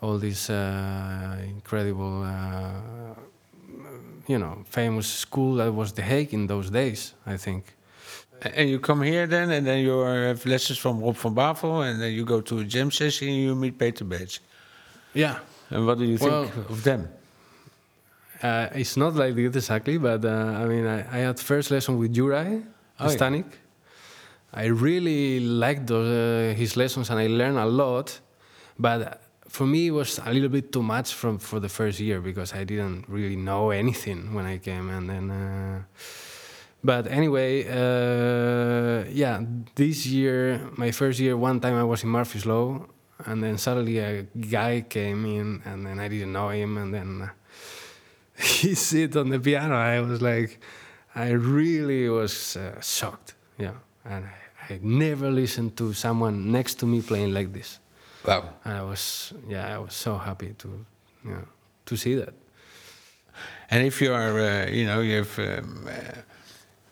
all 0.00 0.18
these 0.18 0.48
uh, 0.48 1.36
incredible, 1.48 2.22
uh, 2.22 3.14
you 4.28 4.38
know, 4.38 4.62
famous 4.70 5.08
school 5.08 5.56
that 5.56 5.72
was 5.74 5.92
The 5.92 6.02
Hague 6.02 6.32
in 6.32 6.46
those 6.46 6.70
days, 6.70 7.14
I 7.26 7.36
think. 7.36 7.74
And 8.40 8.70
you 8.70 8.78
come 8.78 9.02
here 9.02 9.26
then, 9.26 9.50
and 9.50 9.66
then 9.66 9.80
you 9.80 9.98
have 9.98 10.46
lessons 10.46 10.78
from 10.78 11.00
Rob 11.00 11.16
van 11.16 11.34
Bavel, 11.34 11.90
and 11.90 12.00
then 12.00 12.12
you 12.12 12.24
go 12.24 12.40
to 12.40 12.58
a 12.60 12.64
jam 12.64 12.90
session 12.92 13.28
and 13.28 13.36
you 13.36 13.54
meet 13.56 13.78
Peter 13.78 14.04
Beets. 14.04 14.38
Yeah. 15.12 15.38
And 15.70 15.86
what 15.86 15.98
do 15.98 16.04
you 16.04 16.18
think 16.18 16.30
Well- 16.30 16.50
of 16.68 16.84
them? 16.84 17.08
Uh, 18.42 18.68
it's 18.74 18.96
not 18.96 19.14
like 19.14 19.34
this 19.34 19.56
exactly, 19.56 19.98
but 19.98 20.24
uh, 20.24 20.28
I 20.28 20.64
mean, 20.66 20.86
I, 20.86 20.98
I 21.10 21.18
had 21.18 21.40
first 21.40 21.70
lesson 21.70 21.98
with 21.98 22.14
Juraj 22.14 22.62
Oh, 22.98 23.04
yeah. 23.10 23.42
I 24.52 24.66
really 24.66 25.40
liked 25.40 25.86
those, 25.86 26.54
uh, 26.54 26.56
his 26.56 26.76
lessons 26.76 27.10
and 27.10 27.18
I 27.18 27.26
learned 27.26 27.58
a 27.58 27.66
lot, 27.66 28.18
but 28.78 29.20
for 29.48 29.66
me 29.66 29.88
it 29.88 29.90
was 29.90 30.18
a 30.18 30.32
little 30.32 30.48
bit 30.48 30.72
too 30.72 30.82
much 30.82 31.12
from 31.14 31.38
for 31.38 31.60
the 31.60 31.68
first 31.68 32.00
year 32.00 32.20
because 32.20 32.54
I 32.54 32.64
didn't 32.64 33.04
really 33.08 33.36
know 33.36 33.70
anything 33.70 34.34
when 34.34 34.46
I 34.46 34.58
came, 34.58 34.88
and 34.90 35.08
then. 35.08 35.30
Uh, 35.30 35.82
but 36.84 37.06
anyway, 37.08 37.66
uh, 37.66 39.04
yeah, 39.10 39.42
this 39.74 40.06
year, 40.06 40.60
my 40.76 40.90
first 40.90 41.18
year, 41.18 41.36
one 41.36 41.58
time 41.60 41.74
I 41.74 41.82
was 41.84 42.04
in 42.04 42.10
Murphy's 42.10 42.46
Law, 42.46 42.86
and 43.24 43.42
then 43.42 43.58
suddenly 43.58 43.98
a 43.98 44.22
guy 44.22 44.84
came 44.88 45.26
in, 45.26 45.62
and 45.64 45.84
then 45.84 45.98
I 45.98 46.08
didn't 46.08 46.32
know 46.32 46.50
him, 46.50 46.78
and 46.78 46.94
then 46.94 47.22
uh, 47.22 47.28
he 48.38 48.74
sit 48.74 49.16
on 49.16 49.30
the 49.30 49.38
piano. 49.38 49.74
I 49.74 50.00
was 50.00 50.20
like, 50.20 50.60
I 51.14 51.30
really 51.30 52.08
was 52.08 52.56
uh, 52.56 52.80
shocked. 52.80 53.34
Yeah, 53.58 53.72
and 54.04 54.26
I, 54.26 54.74
I 54.74 54.80
never 54.82 55.30
listened 55.30 55.76
to 55.78 55.92
someone 55.92 56.52
next 56.52 56.74
to 56.80 56.86
me 56.86 57.00
playing 57.00 57.32
like 57.32 57.52
this. 57.52 57.78
Wow. 58.26 58.50
And 58.64 58.74
I 58.76 58.82
was, 58.82 59.32
yeah, 59.48 59.74
I 59.74 59.78
was 59.78 59.94
so 59.94 60.18
happy 60.18 60.54
to, 60.58 60.68
you 61.24 61.30
know, 61.30 61.48
to 61.86 61.96
see 61.96 62.16
that. 62.16 62.34
And 63.70 63.86
if 63.86 64.00
you 64.00 64.12
are, 64.12 64.38
uh, 64.38 64.66
you 64.66 64.86
know, 64.86 65.00
you 65.00 65.18
have 65.18 65.38
um, 65.38 65.88
uh, 65.88 66.20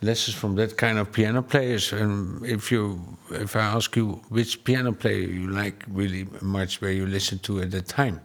lessons 0.00 0.36
from 0.36 0.54
that 0.56 0.76
kind 0.76 0.98
of 0.98 1.12
piano 1.12 1.42
players, 1.42 1.92
and 1.92 2.44
if 2.44 2.70
you, 2.70 3.00
if 3.30 3.56
I 3.56 3.60
ask 3.60 3.96
you 3.96 4.22
which 4.28 4.64
piano 4.64 4.92
player 4.92 5.28
you 5.28 5.48
like 5.48 5.84
really 5.88 6.26
much, 6.40 6.80
where 6.80 6.92
you 6.92 7.06
listen 7.06 7.38
to 7.40 7.60
at 7.60 7.70
that 7.72 7.88
time, 7.88 8.20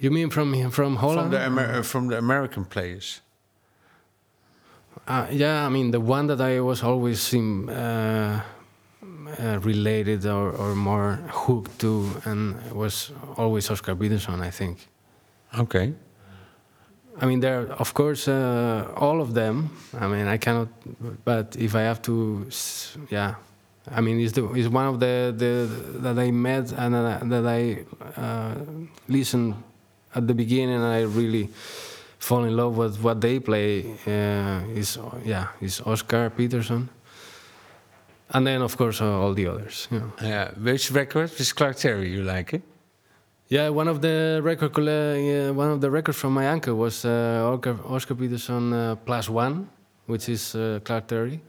You 0.00 0.10
mean 0.10 0.30
from 0.30 0.70
from 0.70 0.96
Holland? 0.96 1.20
from 1.20 1.30
the 1.30 1.46
Amer- 1.46 1.78
uh, 1.78 1.82
from 1.82 2.08
the 2.08 2.18
American 2.18 2.64
players. 2.64 3.20
Uh, 5.06 5.26
yeah, 5.30 5.66
I 5.66 5.68
mean 5.68 5.90
the 5.90 6.00
one 6.00 6.26
that 6.26 6.40
I 6.40 6.60
was 6.60 6.82
always 6.82 7.32
in, 7.32 7.68
uh, 7.68 8.42
uh, 9.38 9.58
related 9.62 10.26
or, 10.26 10.50
or 10.52 10.74
more 10.74 11.18
hooked 11.30 11.78
to, 11.78 12.10
and 12.24 12.56
was 12.72 13.12
always 13.36 13.70
Oscar 13.70 13.94
Peterson. 13.94 14.40
I 14.40 14.50
think. 14.50 14.88
Okay. 15.58 15.94
I 17.20 17.26
mean, 17.26 17.40
there, 17.40 17.60
are, 17.60 17.66
of 17.80 17.94
course, 17.94 18.28
uh, 18.28 18.92
all 18.96 19.20
of 19.20 19.34
them. 19.34 19.70
I 19.98 20.06
mean, 20.06 20.28
I 20.28 20.36
cannot. 20.38 20.68
But 21.24 21.56
if 21.56 21.74
I 21.74 21.80
have 21.80 22.00
to, 22.02 22.46
yeah, 23.10 23.34
I 23.94 24.00
mean, 24.00 24.20
it's 24.20 24.32
the 24.32 24.44
it's 24.54 24.68
one 24.68 24.86
of 24.86 25.00
the 25.00 25.34
the 25.36 25.68
that 26.00 26.18
I 26.18 26.30
met 26.30 26.72
and 26.72 26.94
that 26.94 27.06
I, 27.22 27.26
that 27.26 27.46
I 27.46 27.60
uh, 28.20 28.54
listened 29.08 29.54
at 30.14 30.26
the 30.26 30.34
beginning, 30.34 30.74
and 30.76 30.84
I 30.84 31.02
really 31.02 31.50
fall 32.18 32.44
in 32.44 32.56
love 32.56 32.76
with 32.76 33.00
what 33.02 33.20
they 33.20 33.40
play. 33.40 33.84
Uh, 34.06 34.78
is 34.78 34.98
yeah, 35.24 35.48
is 35.60 35.80
Oscar 35.80 36.30
Peterson, 36.30 36.88
and 38.30 38.46
then 38.46 38.62
of 38.62 38.76
course 38.76 39.00
uh, 39.00 39.20
all 39.20 39.34
the 39.34 39.46
others. 39.46 39.88
You 39.90 39.98
know. 40.00 40.12
Yeah. 40.22 40.50
Which 40.58 40.90
record? 40.90 41.30
Which 41.30 41.54
Clark 41.54 41.76
Terry 41.76 42.10
you 42.10 42.22
like 42.22 42.54
it? 42.54 42.62
Yeah, 43.48 43.70
one 43.70 43.88
of 43.88 44.02
the 44.02 44.40
record 44.42 44.76
uh, 44.78 45.52
one 45.54 45.70
of 45.70 45.80
the 45.80 45.90
records 45.90 46.18
from 46.18 46.34
my 46.34 46.48
uncle 46.48 46.74
was 46.74 47.04
uh, 47.04 47.50
Oscar, 47.50 47.78
Oscar 47.86 48.14
Peterson 48.14 48.72
uh, 48.72 48.96
plus 48.96 49.30
one, 49.30 49.70
which 50.06 50.28
is 50.28 50.54
uh, 50.54 50.80
Clark 50.84 51.06
Terry. 51.06 51.40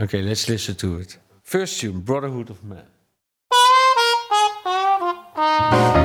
Okay, 0.00 0.22
let's 0.22 0.48
listen 0.48 0.74
to 0.74 0.98
it. 0.98 1.18
First 1.44 1.78
tune, 1.78 2.00
Brotherhood 2.00 2.48
of 2.48 2.64
Man. 2.64 2.86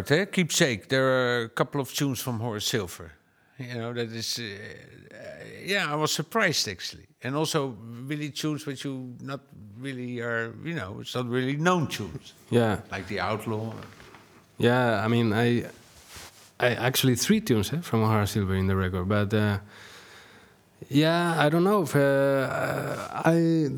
record, 0.00 0.18
eh, 0.18 0.24
Keepsake, 0.26 0.88
there 0.88 1.04
are 1.04 1.42
a 1.44 1.48
couple 1.48 1.80
of 1.80 1.92
tunes 1.92 2.20
from 2.20 2.40
Horace 2.40 2.66
Silver. 2.66 3.12
You 3.58 3.74
know, 3.74 3.92
that 3.92 4.10
is, 4.12 4.38
uh, 4.38 4.42
uh, 4.42 5.18
yeah, 5.64 5.92
I 5.92 5.94
was 5.96 6.12
surprised 6.12 6.68
actually. 6.68 7.06
And 7.22 7.36
also 7.36 7.76
really 8.06 8.30
tunes 8.30 8.66
which 8.66 8.84
you 8.84 9.14
not 9.20 9.40
really 9.78 10.20
are, 10.20 10.54
you 10.64 10.74
know, 10.74 11.00
it's 11.00 11.14
not 11.14 11.28
really 11.28 11.56
known 11.56 11.86
tunes. 11.86 12.34
Yeah, 12.50 12.78
Like 12.90 13.06
The 13.06 13.20
Outlaw. 13.20 13.72
yeah. 14.58 15.04
I 15.04 15.08
mean, 15.08 15.32
I, 15.32 15.64
I 16.58 16.74
actually 16.74 17.16
three 17.16 17.40
tunes 17.40 17.72
eh, 17.72 17.80
from 17.82 18.02
Horace 18.04 18.32
Silver 18.32 18.54
in 18.56 18.66
the 18.66 18.76
record, 18.76 19.08
but 19.08 19.32
uh, 19.34 19.58
yeah, 20.88 21.34
I 21.38 21.48
don't 21.48 21.64
know 21.64 21.82
if 21.82 21.94
uh, 21.94 22.48
I 23.24 23.68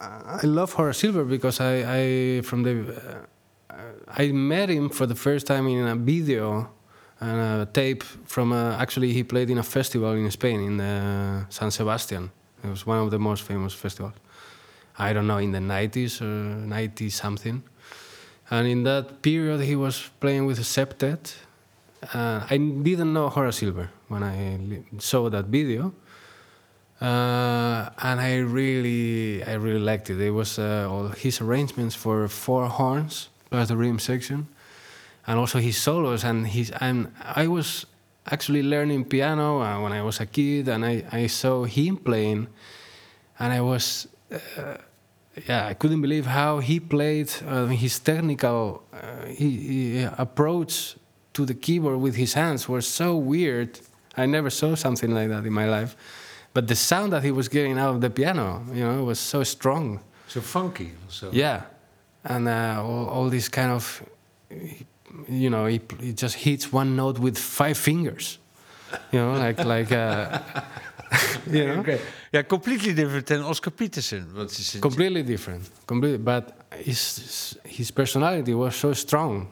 I 0.00 0.46
love 0.46 0.72
Horace 0.74 0.98
Silver 0.98 1.24
because 1.24 1.60
I, 1.60 1.84
I 1.98 2.40
from 2.42 2.62
the 2.62 2.72
uh, 2.72 3.26
I 4.08 4.32
met 4.32 4.68
him 4.68 4.88
for 4.88 5.06
the 5.06 5.14
first 5.14 5.46
time 5.46 5.66
in 5.68 5.86
a 5.86 5.94
video 5.94 6.70
and 7.20 7.62
a 7.62 7.68
tape 7.72 8.02
from 8.02 8.52
a, 8.52 8.76
actually 8.78 9.12
he 9.12 9.22
played 9.22 9.48
in 9.50 9.58
a 9.58 9.62
festival 9.62 10.12
in 10.12 10.30
Spain 10.30 10.60
in 10.60 11.46
San 11.48 11.70
Sebastian. 11.70 12.30
It 12.64 12.68
was 12.68 12.86
one 12.86 12.98
of 12.98 13.10
the 13.10 13.18
most 13.18 13.42
famous 13.42 13.72
festivals. 13.72 14.14
I 14.98 15.12
don't 15.12 15.26
know 15.26 15.38
in 15.38 15.52
the 15.52 15.58
90s 15.58 16.20
or 16.20 16.24
90 16.24 17.10
something. 17.10 17.62
And 18.50 18.66
in 18.68 18.82
that 18.84 19.22
period, 19.22 19.60
he 19.60 19.76
was 19.76 20.10
playing 20.20 20.46
with 20.46 20.58
a 20.58 20.62
septet. 20.62 21.34
Uh, 22.12 22.46
I 22.48 22.58
didn't 22.58 23.12
know 23.12 23.28
Horace 23.28 23.56
Silver 23.56 23.90
when 24.08 24.22
I 24.22 24.82
saw 24.98 25.30
that 25.30 25.46
video, 25.46 25.94
uh, 27.00 27.88
and 27.98 28.20
I 28.20 28.38
really, 28.38 29.42
I 29.44 29.54
really 29.54 29.80
liked 29.80 30.10
it. 30.10 30.20
It 30.20 30.32
was 30.32 30.58
uh, 30.58 30.88
all 30.90 31.08
his 31.08 31.40
arrangements 31.40 31.94
for 31.94 32.28
four 32.28 32.66
horns 32.66 33.28
plus 33.52 33.68
the 33.68 33.76
rhythm 33.76 33.98
section, 33.98 34.48
and 35.26 35.38
also 35.38 35.58
his 35.60 35.76
solos. 35.76 36.24
And 36.24 36.46
his, 36.46 36.72
and 36.80 37.12
I 37.20 37.46
was 37.46 37.86
actually 38.26 38.62
learning 38.62 39.04
piano 39.04 39.60
uh, 39.60 39.80
when 39.82 39.92
I 39.92 40.02
was 40.02 40.20
a 40.20 40.26
kid, 40.26 40.68
and 40.68 40.84
I, 40.84 41.04
I 41.12 41.28
saw 41.28 41.64
him 41.64 41.96
playing, 41.96 42.48
and 43.38 43.52
I 43.52 43.60
was 43.60 44.08
yeah, 45.46 45.66
I 45.66 45.74
couldn't 45.74 46.02
believe 46.02 46.26
how 46.26 46.58
he 46.58 46.80
played 46.80 47.30
uh, 47.46 47.66
his 47.66 47.98
technical 47.98 48.82
uh, 48.92 49.26
he, 49.26 49.50
he 49.50 50.02
approach 50.18 50.96
to 51.32 51.46
the 51.46 51.54
keyboard 51.54 52.00
with 52.00 52.16
his 52.16 52.34
hands 52.34 52.68
was 52.68 52.86
so 52.86 53.16
weird. 53.16 53.80
I 54.16 54.26
never 54.26 54.50
saw 54.50 54.74
something 54.74 55.14
like 55.14 55.28
that 55.28 55.46
in 55.46 55.52
my 55.52 55.66
life. 55.66 55.96
But 56.52 56.68
the 56.68 56.76
sound 56.76 57.12
that 57.14 57.22
he 57.22 57.30
was 57.30 57.48
getting 57.48 57.78
out 57.78 57.94
of 57.94 58.00
the 58.02 58.10
piano, 58.10 58.62
you 58.74 58.84
know, 58.84 59.04
was 59.04 59.18
so 59.18 59.42
strong. 59.42 60.00
So 60.28 60.42
funky 60.42 60.92
also. 61.06 61.32
Yeah, 61.32 61.62
and 62.24 62.48
uh, 62.48 62.82
all, 62.84 63.06
all 63.08 63.30
this 63.30 63.48
kind 63.48 63.70
of, 63.72 64.02
you 65.28 65.50
know, 65.50 65.66
he, 65.66 65.80
he 66.00 66.12
just 66.12 66.36
hits 66.36 66.72
one 66.72 66.96
note 66.96 67.18
with 67.18 67.36
five 67.38 67.76
fingers, 67.76 68.38
you 69.10 69.18
know, 69.18 69.32
like 69.32 69.64
like, 69.74 69.92
uh, 69.92 70.38
you 71.50 71.66
know. 71.66 71.80
Okay. 71.80 72.00
Yeah, 72.32 72.42
completely 72.42 72.94
different 72.94 73.26
than 73.26 73.42
Oscar 73.42 73.70
Peterson. 73.70 74.34
What 74.34 74.50
is 74.52 74.74
it? 74.74 74.80
completely 74.80 75.22
different 75.22 75.68
completely 75.86 76.18
but 76.18 76.56
his 76.78 77.58
his 77.64 77.90
personality 77.90 78.54
was 78.54 78.74
so 78.74 78.94
strong 78.94 79.50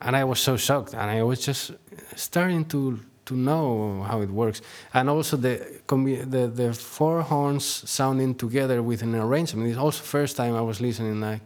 and 0.00 0.14
i 0.16 0.22
was 0.24 0.38
so 0.40 0.56
shocked 0.56 0.92
and 0.94 1.10
i 1.10 1.22
was 1.22 1.40
just 1.40 1.72
starting 2.14 2.64
to 2.66 2.98
to 3.24 3.34
know 3.34 4.02
how 4.02 4.20
it 4.20 4.28
works 4.30 4.60
and 4.92 5.08
also 5.08 5.36
the 5.38 5.80
the, 6.28 6.46
the 6.54 6.72
four 6.74 7.22
horns 7.22 7.64
sounding 7.88 8.34
together 8.34 8.82
with 8.82 9.02
an 9.02 9.14
arrangement 9.14 9.68
it's 9.68 9.78
also 9.78 10.02
first 10.02 10.36
time 10.36 10.54
i 10.54 10.60
was 10.60 10.80
listening 10.80 11.20
like 11.20 11.40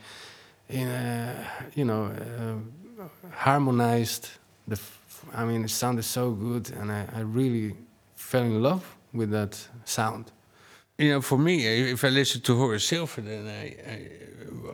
in 0.68 0.88
a, 0.88 1.46
you 1.74 1.84
know 1.84 2.04
uh, 2.06 3.04
harmonized 3.30 4.28
the 4.66 4.78
i 5.34 5.44
mean 5.44 5.64
it 5.64 5.70
sounded 5.70 6.02
so 6.02 6.30
good 6.30 6.70
and 6.70 6.92
I, 6.92 7.06
I 7.14 7.20
really 7.20 7.74
fell 8.14 8.42
in 8.42 8.62
love 8.62 8.96
with 9.12 9.30
that 9.30 9.58
sound 9.84 10.32
You 10.98 11.10
know, 11.12 11.20
for 11.20 11.38
me, 11.38 11.64
eh, 11.64 11.92
if 11.92 12.02
I 12.02 12.08
listen 12.08 12.40
to 12.40 12.56
Horace 12.56 12.84
Silver, 12.84 13.20
then 13.20 13.46
I, 13.46 13.66
I, 13.88 14.08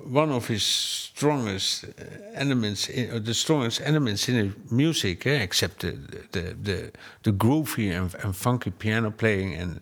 one 0.09 0.33
of 0.33 0.47
his 0.47 0.63
strongest 0.63 1.85
uh, 1.85 1.89
elements, 2.33 2.89
in, 2.89 3.11
or 3.11 3.21
the 3.21 3.35
strongest 3.35 3.83
elements 3.85 4.27
in 4.29 4.35
his 4.37 4.53
music, 4.71 5.27
eh, 5.27 5.43
except 5.43 5.81
the 5.81 5.93
the 6.33 6.57
the, 6.63 6.93
the 7.25 7.33
groovy 7.33 7.93
and, 7.93 8.15
and 8.25 8.35
funky 8.35 8.71
piano 8.71 9.11
playing, 9.11 9.55
and 9.55 9.81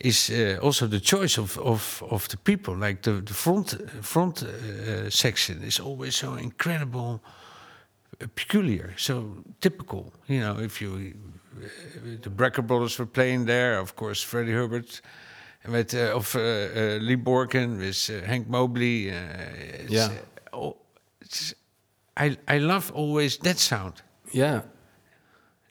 is 0.00 0.30
uh, 0.30 0.58
also 0.62 0.86
the 0.86 1.00
choice 1.00 1.36
of, 1.36 1.58
of, 1.58 2.02
of 2.10 2.28
the 2.28 2.38
people. 2.38 2.74
Like 2.74 3.02
the, 3.02 3.20
the 3.20 3.34
front 3.34 3.76
front 4.00 4.42
uh, 4.42 5.10
section 5.10 5.62
is 5.62 5.80
always 5.80 6.16
so 6.16 6.36
incredible, 6.36 7.20
peculiar, 8.34 8.94
so 8.96 9.44
typical. 9.60 10.14
You 10.28 10.40
know, 10.40 10.58
if 10.60 10.80
you 10.80 11.12
uh, 11.60 11.68
the 12.22 12.30
Brecker 12.30 12.66
Brothers 12.66 12.98
were 12.98 13.10
playing 13.10 13.44
there, 13.44 13.78
of 13.78 13.94
course, 13.96 14.22
Freddie 14.22 14.54
Hubbard. 14.54 15.00
Met, 15.68 15.94
uh, 15.94 16.16
of 16.16 16.34
uh, 16.34 16.40
uh, 16.40 16.98
Lee 17.00 17.16
Morgan, 17.16 17.78
with 17.78 18.10
uh, 18.10 18.26
Hank 18.26 18.48
Mobley. 18.48 19.10
Uh, 19.10 19.14
Yeah. 19.88 20.10
oh, 20.52 20.76
I, 22.16 22.36
I 22.48 22.58
love 22.58 22.90
always 22.94 23.38
that 23.38 23.58
sound. 23.58 24.02
yeah 24.32 24.60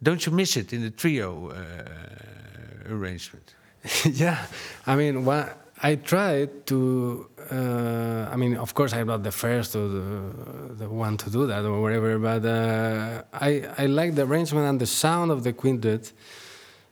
Don't 0.02 0.26
you 0.26 0.32
miss 0.36 0.56
it 0.58 0.72
in 0.74 0.82
the 0.82 0.92
trio 0.92 1.50
uh, 1.50 2.94
arrangement? 2.94 3.56
yeah, 4.06 4.38
I 4.86 4.96
mean, 4.96 5.26
one, 5.26 5.50
I 5.84 5.96
tried 5.96 6.66
to. 6.68 7.30
Uh, 7.52 8.34
I 8.34 8.36
mean, 8.36 8.58
of 8.58 8.74
course, 8.74 8.94
I'm 8.94 9.08
not 9.08 9.24
the 9.24 9.32
first 9.32 9.76
or 9.76 9.88
the, 9.88 10.06
the 10.84 10.90
one 10.90 11.16
to 11.18 11.30
do 11.30 11.48
that 11.48 11.64
or 11.66 11.82
whatever, 11.82 12.18
but 12.20 12.44
uh, 12.46 13.24
I 13.34 13.64
I 13.78 13.86
like 13.88 14.16
the 14.16 14.24
arrangement 14.24 14.66
and 14.68 14.80
the 14.80 14.86
sound 14.88 15.32
of 15.32 15.44
the 15.44 15.54
quintet, 15.54 16.12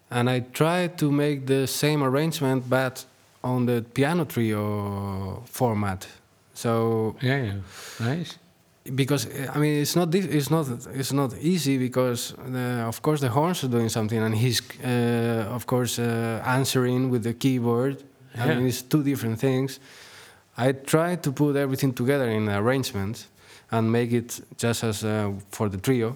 and 0.10 0.30
I 0.30 0.42
tried 0.54 0.98
to 0.98 1.12
make 1.12 1.46
the 1.46 1.68
same 1.68 2.04
arrangement, 2.04 2.70
but 2.70 3.06
on 3.44 3.66
the 3.66 3.84
piano 3.94 4.26
trio 4.26 5.44
format. 5.46 6.08
So 6.54 7.16
Yeah, 7.22 7.44
yeah. 7.44 7.54
Nice. 8.00 8.38
because 8.96 9.28
I 9.56 9.58
mean 9.60 9.82
it's 9.82 9.96
not 9.96 10.14
it's 10.16 10.50
not 10.50 10.68
it's 10.94 11.12
not 11.12 11.34
easy 11.42 11.78
because 11.78 12.34
the, 12.52 12.86
of 12.88 13.02
course 13.02 13.20
the 13.22 13.30
horns 13.30 13.64
are 13.64 13.68
doing 13.72 13.90
something 13.90 14.22
and 14.24 14.36
he's 14.36 14.62
uh, 14.84 15.56
of 15.56 15.66
course 15.66 16.00
uh, 16.02 16.42
answering 16.46 17.10
with 17.12 17.24
the 17.24 17.34
keyboard. 17.34 17.98
I 18.36 18.46
Yeah. 18.48 18.56
mean 18.58 18.68
it's 18.68 18.82
two 18.84 19.04
different 19.04 19.40
things. 19.40 19.80
I 20.58 20.72
tried 20.74 21.22
to 21.24 21.32
put 21.32 21.56
everything 21.56 21.94
together 21.94 22.30
in 22.30 22.48
arrangements 22.50 23.28
and 23.72 23.92
make 23.92 24.12
it 24.14 24.42
just 24.58 24.84
as 24.84 25.04
uh, 25.04 25.32
for 25.52 25.70
the 25.70 25.78
trio. 25.78 26.16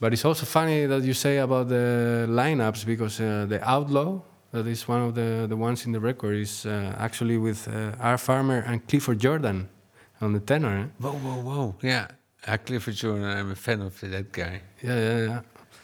But 0.00 0.12
it's 0.14 0.24
also 0.24 0.46
funny 0.46 0.86
that 0.86 1.02
you 1.02 1.12
say 1.14 1.38
about 1.38 1.68
the 1.68 2.26
lineups 2.28 2.86
because 2.86 3.20
uh, 3.20 3.46
the 3.48 3.60
Outlaw, 3.62 4.22
that 4.50 4.66
is 4.66 4.88
one 4.88 5.02
of 5.02 5.14
the, 5.14 5.46
the 5.46 5.56
ones 5.56 5.84
in 5.86 5.92
the 5.92 6.00
record, 6.00 6.36
is 6.36 6.64
uh, 6.66 6.94
actually 6.98 7.36
with 7.36 7.68
uh, 7.68 7.92
Art 8.00 8.20
Farmer 8.20 8.64
and 8.66 8.86
Clifford 8.88 9.18
Jordan 9.18 9.68
on 10.20 10.32
the 10.32 10.40
tenor. 10.40 10.78
eh? 10.78 10.86
Whoa, 10.98 11.12
whoa, 11.12 11.40
whoa. 11.42 11.74
Yeah. 11.82 12.06
Uh, 12.46 12.56
Clifford 12.56 12.94
Jordan, 12.94 13.24
I'm 13.24 13.50
a 13.50 13.54
fan 13.54 13.82
of 13.82 14.00
that 14.00 14.32
guy. 14.32 14.62
Yeah, 14.82 14.96
yeah, 14.98 15.18
yeah. 15.26 15.40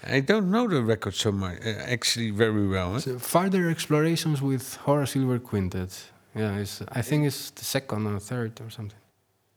I 0.09 0.21
don't 0.21 0.51
know 0.51 0.67
the 0.69 0.83
record 0.83 1.15
so 1.15 1.33
much, 1.33 1.59
uh, 1.67 1.69
actually, 1.95 2.31
very 2.31 2.67
well. 2.67 2.97
eh? 2.97 3.01
So 3.01 3.19
further 3.19 3.69
explorations 3.69 4.41
with 4.41 4.77
Horace 4.77 5.11
Silver 5.13 5.39
Quintet. 5.39 5.93
Yeah, 6.35 6.57
it's, 6.57 6.81
I 6.93 7.03
think 7.03 7.27
it's 7.27 7.51
the 7.51 7.65
second 7.65 8.07
or 8.07 8.19
third 8.19 8.61
or 8.63 8.71
something. 8.71 8.99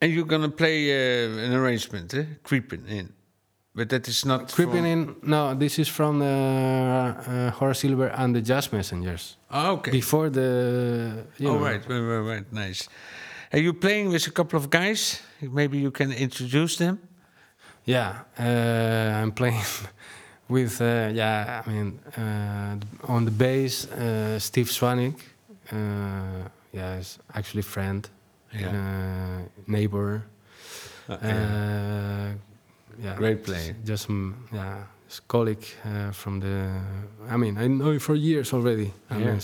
And 0.01 0.11
you're 0.13 0.25
gonna 0.25 0.49
play 0.49 0.91
uh, 0.91 1.45
an 1.45 1.53
arrangement, 1.53 2.13
eh? 2.13 2.25
Creeping 2.43 2.85
in. 2.87 3.13
But 3.79 3.87
that 3.87 4.09
is 4.09 4.25
not 4.25 4.51
Creeping 4.51 4.85
in, 4.85 5.15
no, 5.23 5.55
this 5.55 5.79
is 5.79 5.87
from 5.87 6.19
the 6.19 6.25
uh, 6.25 7.51
Horace 7.51 7.79
Silver 7.79 8.07
and 8.07 8.35
the 8.35 8.41
Jazz 8.41 8.73
Messengers. 8.73 9.37
Oh, 9.49 9.75
okay. 9.75 9.91
Before 9.91 10.29
the. 10.29 11.23
You 11.37 11.47
oh, 11.47 11.53
know, 11.53 11.63
right, 11.63 11.81
right, 11.87 11.99
right, 12.11 12.25
right. 12.31 12.51
Nice. 12.51 12.89
Are 13.53 13.59
you 13.59 13.71
playing 13.71 14.09
with 14.09 14.27
a 14.27 14.31
couple 14.31 14.59
of 14.59 14.69
guys? 14.69 15.21
Maybe 15.41 15.77
you 15.77 15.91
can 15.91 16.11
introduce 16.11 16.75
them. 16.75 16.99
Yeah, 17.85 18.15
uh, 18.37 19.21
I'm 19.23 19.31
playing 19.31 19.63
with, 20.49 20.81
uh, 20.81 21.11
yeah, 21.13 21.63
I 21.65 21.69
mean, 21.69 21.99
uh, 22.17 23.13
on 23.13 23.23
the 23.23 23.31
bass, 23.31 23.87
uh, 23.87 24.39
Steve 24.39 24.67
Swanik. 24.67 25.15
Uh, 25.71 26.49
yeah, 26.73 26.97
he's 26.97 27.17
actually 27.33 27.63
friend, 27.63 28.09
Yeah. 28.51 28.67
uh, 28.67 29.41
neighbor. 29.67 30.21
Uh, 31.07 31.13
Uh, 31.13 32.48
yeah, 33.01 33.15
Great 33.15 33.43
player. 33.43 33.75
Just 33.85 34.07
mm, 34.07 34.33
yeah, 34.51 34.83
his 35.07 35.19
colleague 35.21 35.65
uh, 35.85 36.11
from 36.11 36.39
the. 36.39 36.69
I 37.29 37.37
mean, 37.37 37.57
I 37.57 37.67
know 37.67 37.91
him 37.91 37.99
for 37.99 38.15
years 38.15 38.53
already. 38.53 38.93
I 39.09 39.17
mean, 39.17 39.39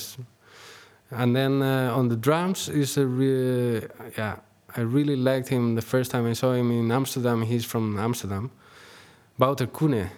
and 1.12 1.36
then 1.36 1.62
uh, 1.62 1.94
on 1.96 2.10
the 2.10 2.16
drums 2.16 2.70
is 2.70 2.98
a 2.98 3.06
real. 3.06 3.82
Yeah, 4.18 4.38
I 4.76 4.82
really 4.82 5.16
liked 5.16 5.50
him 5.50 5.76
the 5.76 5.82
first 5.82 6.12
time 6.12 6.26
I 6.30 6.34
saw 6.34 6.54
him 6.54 6.72
in 6.72 6.92
Amsterdam. 6.92 7.42
He's 7.44 7.66
from 7.66 7.98
Amsterdam. 8.00 8.52
Wouter 9.38 9.68
Koene. 9.68 10.10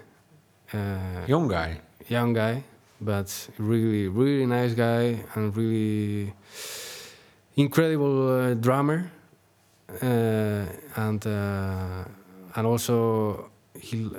Uh, 0.73 1.25
Young 1.27 1.47
guy. 1.47 1.79
young 2.09 2.33
guy, 2.33 2.63
but 2.99 3.49
really, 3.57 4.07
really 4.07 4.45
nice 4.45 4.73
guy 4.73 5.23
and 5.35 5.55
really 5.55 6.33
incredible 7.55 8.29
uh, 8.29 8.53
drummer. 8.53 9.11
Uh, 10.01 10.65
and 10.95 11.25
uh, 11.25 12.03
and 12.58 12.68
also 12.68 13.49
he, 13.80 14.10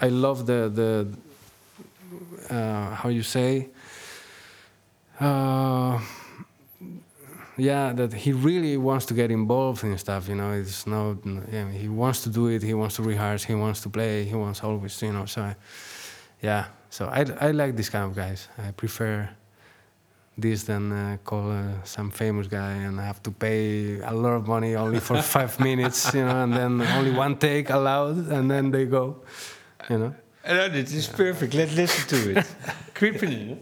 I 0.00 0.08
love 0.08 0.46
the 0.46 0.68
the 0.80 2.54
uh, 2.54 2.94
how 2.94 3.08
you 3.08 3.24
say. 3.24 3.68
Uh, 5.18 5.98
yeah, 7.56 7.92
that 7.92 8.12
he 8.12 8.32
really 8.32 8.76
wants 8.76 9.04
to 9.06 9.14
get 9.14 9.32
involved 9.32 9.82
in 9.82 9.98
stuff. 9.98 10.28
You 10.28 10.36
know, 10.36 10.52
it's 10.52 10.86
not. 10.86 11.16
Yeah, 11.52 11.68
he 11.72 11.88
wants 11.88 12.22
to 12.22 12.30
do 12.30 12.46
it. 12.46 12.62
He 12.62 12.74
wants 12.74 12.94
to 12.96 13.02
rehearse. 13.02 13.42
He 13.42 13.54
wants 13.56 13.80
to 13.80 13.88
play. 13.88 14.24
He 14.24 14.36
wants 14.36 14.62
always. 14.62 15.02
You 15.02 15.12
know, 15.12 15.26
so. 15.26 15.42
I, 15.42 15.56
yeah, 16.40 16.66
so 16.90 17.06
I, 17.06 17.26
I 17.40 17.50
like 17.50 17.76
this 17.76 17.88
kind 17.88 18.04
of 18.04 18.14
guys. 18.14 18.48
I 18.58 18.70
prefer 18.70 19.28
this 20.38 20.62
than 20.62 20.92
uh, 20.92 21.16
call 21.24 21.50
uh, 21.50 21.82
some 21.84 22.10
famous 22.10 22.46
guy 22.46 22.72
and 22.72 22.98
have 23.00 23.20
to 23.24 23.30
pay 23.30 24.00
a 24.00 24.12
lot 24.12 24.34
of 24.34 24.46
money 24.46 24.76
only 24.76 25.00
for 25.00 25.20
five 25.36 25.58
minutes, 25.58 26.14
you 26.14 26.24
know, 26.24 26.44
and 26.44 26.52
then 26.54 26.80
only 26.80 27.10
one 27.10 27.36
take 27.36 27.70
allowed, 27.70 28.16
and 28.28 28.50
then 28.50 28.70
they 28.70 28.86
go, 28.86 29.16
you 29.90 29.98
know. 29.98 30.14
No, 30.46 30.68
this 30.68 30.94
is 30.94 31.08
perfect. 31.08 31.52
Let's 31.54 31.74
listen 31.74 32.08
to 32.08 32.38
it. 32.38 32.46
Creeping 32.94 33.60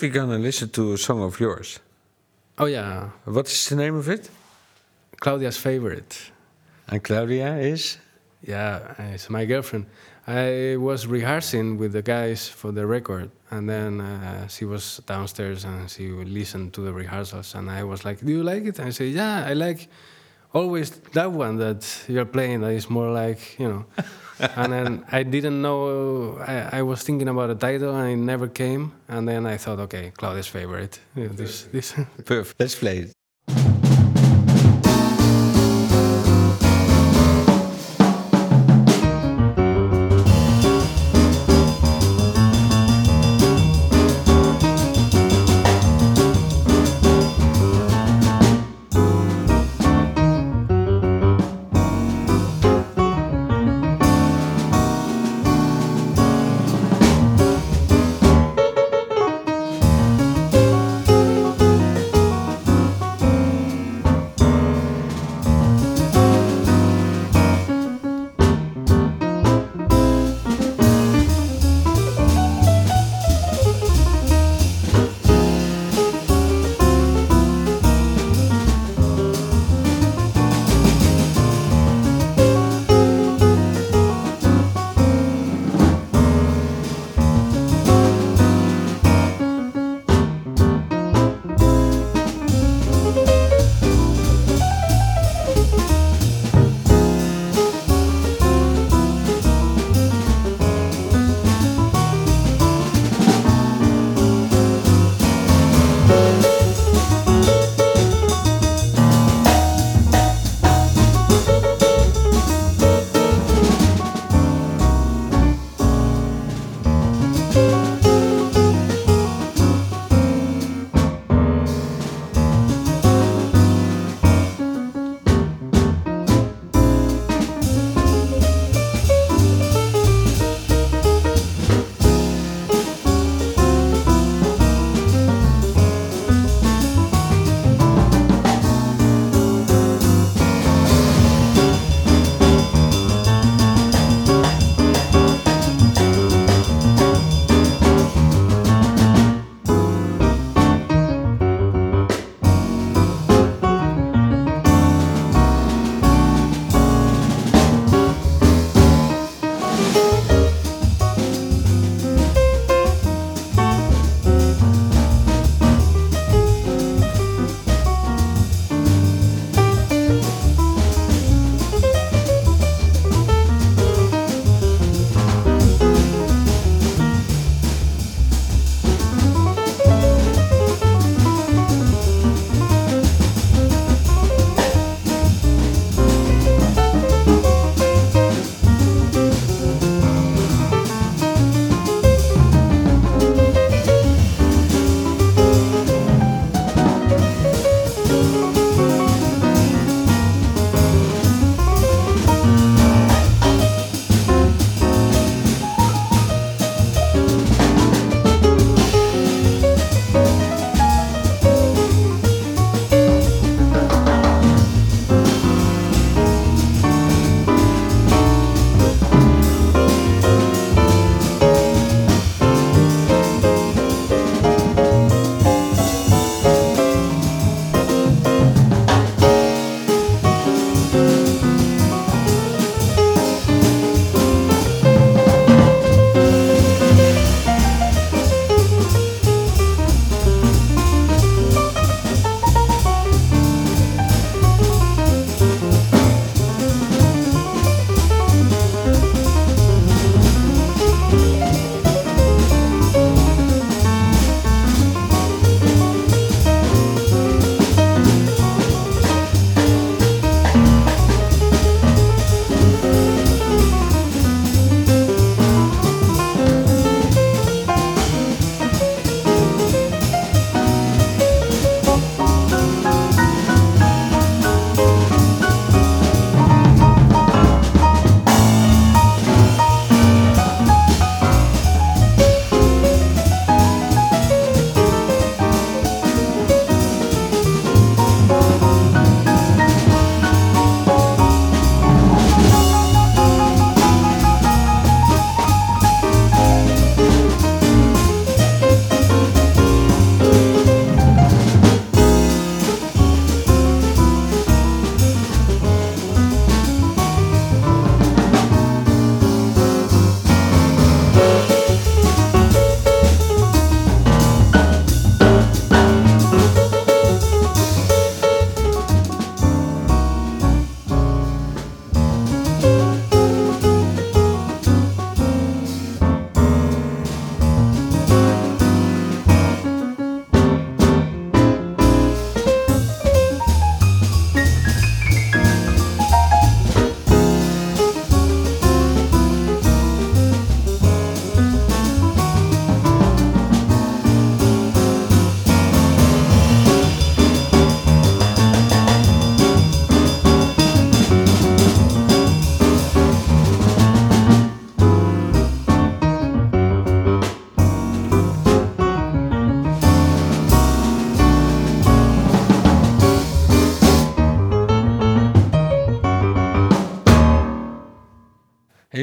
first 0.00 0.14
we're 0.14 0.22
gonna 0.22 0.38
listen 0.38 0.68
to 0.70 0.92
a 0.94 0.96
song 0.96 1.22
of 1.22 1.38
yours. 1.40 1.78
Oh 2.58 2.66
yeah, 2.66 3.10
What 3.24 3.46
is 3.48 3.68
the 3.68 3.76
name 3.76 3.96
of 3.96 4.08
it? 4.08 4.30
Claudia's 5.20 5.58
favorite. 5.58 6.32
And 6.88 7.02
Claudia 7.02 7.56
is? 7.58 7.98
Yeah, 8.42 8.94
it's 9.12 9.28
my 9.28 9.44
girlfriend. 9.44 9.86
I 10.26 10.76
was 10.78 11.06
rehearsing 11.06 11.78
with 11.78 11.92
the 11.92 12.02
guys 12.02 12.48
for 12.48 12.72
the 12.72 12.86
record, 12.86 13.30
and 13.50 13.68
then 13.68 14.00
uh, 14.00 14.48
she 14.48 14.64
was 14.64 15.00
downstairs 15.06 15.64
and 15.64 15.90
she 15.90 16.08
listened 16.08 16.72
to 16.74 16.80
the 16.80 16.92
rehearsals, 16.92 17.54
and 17.54 17.70
I 17.70 17.84
was 17.84 18.04
like, 18.04 18.20
"Do 18.24 18.32
you 18.32 18.42
like 18.42 18.64
it?" 18.68 18.78
And 18.78 18.88
I 18.88 18.92
said, 18.92 19.08
"Yeah, 19.12 19.44
I 19.50 19.54
like 19.54 19.88
always 20.52 20.90
that 21.12 21.32
one 21.32 21.56
that 21.58 22.04
you're 22.08 22.24
playing. 22.24 22.60
That 22.60 22.72
is 22.72 22.88
more 22.90 23.10
like 23.10 23.58
you 23.58 23.68
know." 23.68 23.84
and 24.56 24.72
then 24.72 25.04
I 25.12 25.22
didn't 25.22 25.60
know. 25.60 26.38
I, 26.38 26.78
I 26.78 26.82
was 26.82 27.02
thinking 27.02 27.28
about 27.28 27.50
a 27.50 27.54
title, 27.54 27.94
and 27.94 28.10
it 28.10 28.16
never 28.16 28.48
came. 28.48 28.92
And 29.08 29.28
then 29.28 29.46
I 29.46 29.56
thought, 29.56 29.78
okay, 29.80 30.12
Claudia's 30.16 30.46
favorite. 30.46 31.00
Yeah, 31.14 31.28
this, 31.30 31.64
this. 31.64 31.94
Perfect. 32.24 32.58
Let's 32.58 32.74
play 32.74 32.98
it. 32.98 33.19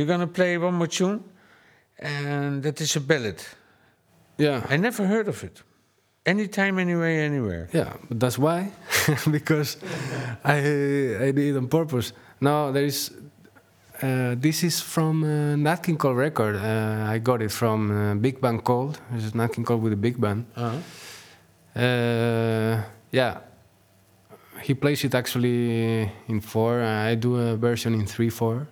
You're 0.08 0.16
gonna 0.18 0.32
play 0.32 0.58
one 0.58 0.76
more 0.76 0.88
tune, 0.88 1.22
and 2.00 2.64
that 2.64 2.80
is 2.80 2.96
a 2.96 3.02
ballad. 3.02 3.44
Yeah. 4.38 4.66
I 4.70 4.78
never 4.78 5.06
heard 5.06 5.28
of 5.28 5.44
it. 5.44 5.62
Anytime, 6.26 6.80
anywhere, 6.80 7.26
anywhere. 7.26 7.68
Yeah, 7.74 7.92
but 8.08 8.18
that's 8.18 8.38
why, 8.40 8.72
because 9.32 9.76
I 10.46 10.60
I 11.28 11.32
did 11.32 11.40
it 11.40 11.58
on 11.58 11.68
purpose. 11.68 12.14
No, 12.40 12.72
there 12.72 12.86
is. 12.86 13.12
Uh, 14.02 14.36
this 14.40 14.64
is 14.64 14.80
from 14.80 15.24
uh, 15.24 15.58
Nat 15.58 15.84
King 15.84 15.98
Cole 15.98 16.16
record. 16.16 16.56
Uh, 16.56 17.14
I 17.14 17.18
got 17.20 17.42
it 17.42 17.52
from 17.52 17.92
uh, 17.92 18.16
Big 18.16 18.40
Band 18.40 18.64
Cole. 18.64 18.94
This 19.12 19.26
is 19.26 19.36
Nat 19.36 19.50
King 19.50 19.66
Cole 19.66 19.80
with 19.80 19.92
a 19.92 19.98
big 19.98 20.22
band. 20.22 20.46
Uh-huh. 20.56 20.78
Uh, 21.76 22.82
yeah, 23.12 23.40
he 24.62 24.74
plays 24.74 25.04
it 25.04 25.16
actually 25.16 26.10
in 26.30 26.40
four. 26.40 26.82
I 26.82 27.16
do 27.16 27.36
a 27.36 27.58
version 27.58 27.94
in 27.94 28.06
three 28.06 28.30
four. 28.30 28.68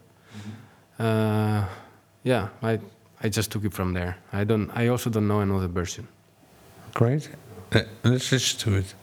Uh, 0.99 1.65
yeah, 2.23 2.49
I 2.61 2.79
I 3.21 3.29
just 3.29 3.51
took 3.51 3.65
it 3.65 3.73
from 3.73 3.93
there. 3.93 4.17
I 4.33 4.43
don't. 4.43 4.69
I 4.75 4.87
also 4.87 5.09
don't 5.09 5.27
know 5.27 5.39
another 5.41 5.67
version. 5.67 6.07
Great. 6.93 7.29
Uh, 7.71 7.81
let's 8.03 8.31
listen 8.31 8.59
to 8.59 8.77
it. 8.77 8.93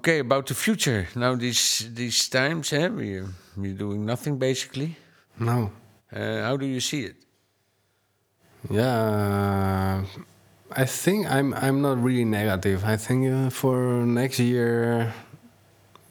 Okay, 0.00 0.20
about 0.20 0.46
the 0.46 0.54
future. 0.54 1.08
Now 1.14 1.34
these 1.36 1.84
these 1.92 2.26
times, 2.30 2.72
eh, 2.72 2.88
we 2.88 3.20
we're 3.54 3.76
doing 3.76 4.06
nothing 4.06 4.38
basically. 4.38 4.96
No. 5.38 5.72
Uh, 6.10 6.40
how 6.40 6.56
do 6.56 6.64
you 6.64 6.80
see 6.80 7.04
it? 7.04 7.16
Yeah, 8.70 10.04
I 10.72 10.84
think 10.86 11.28
I'm 11.28 11.52
I'm 11.52 11.82
not 11.82 12.02
really 12.02 12.24
negative. 12.24 12.80
I 12.82 12.96
think 12.96 13.28
uh, 13.28 13.50
for 13.50 14.06
next 14.06 14.38
year, 14.38 15.12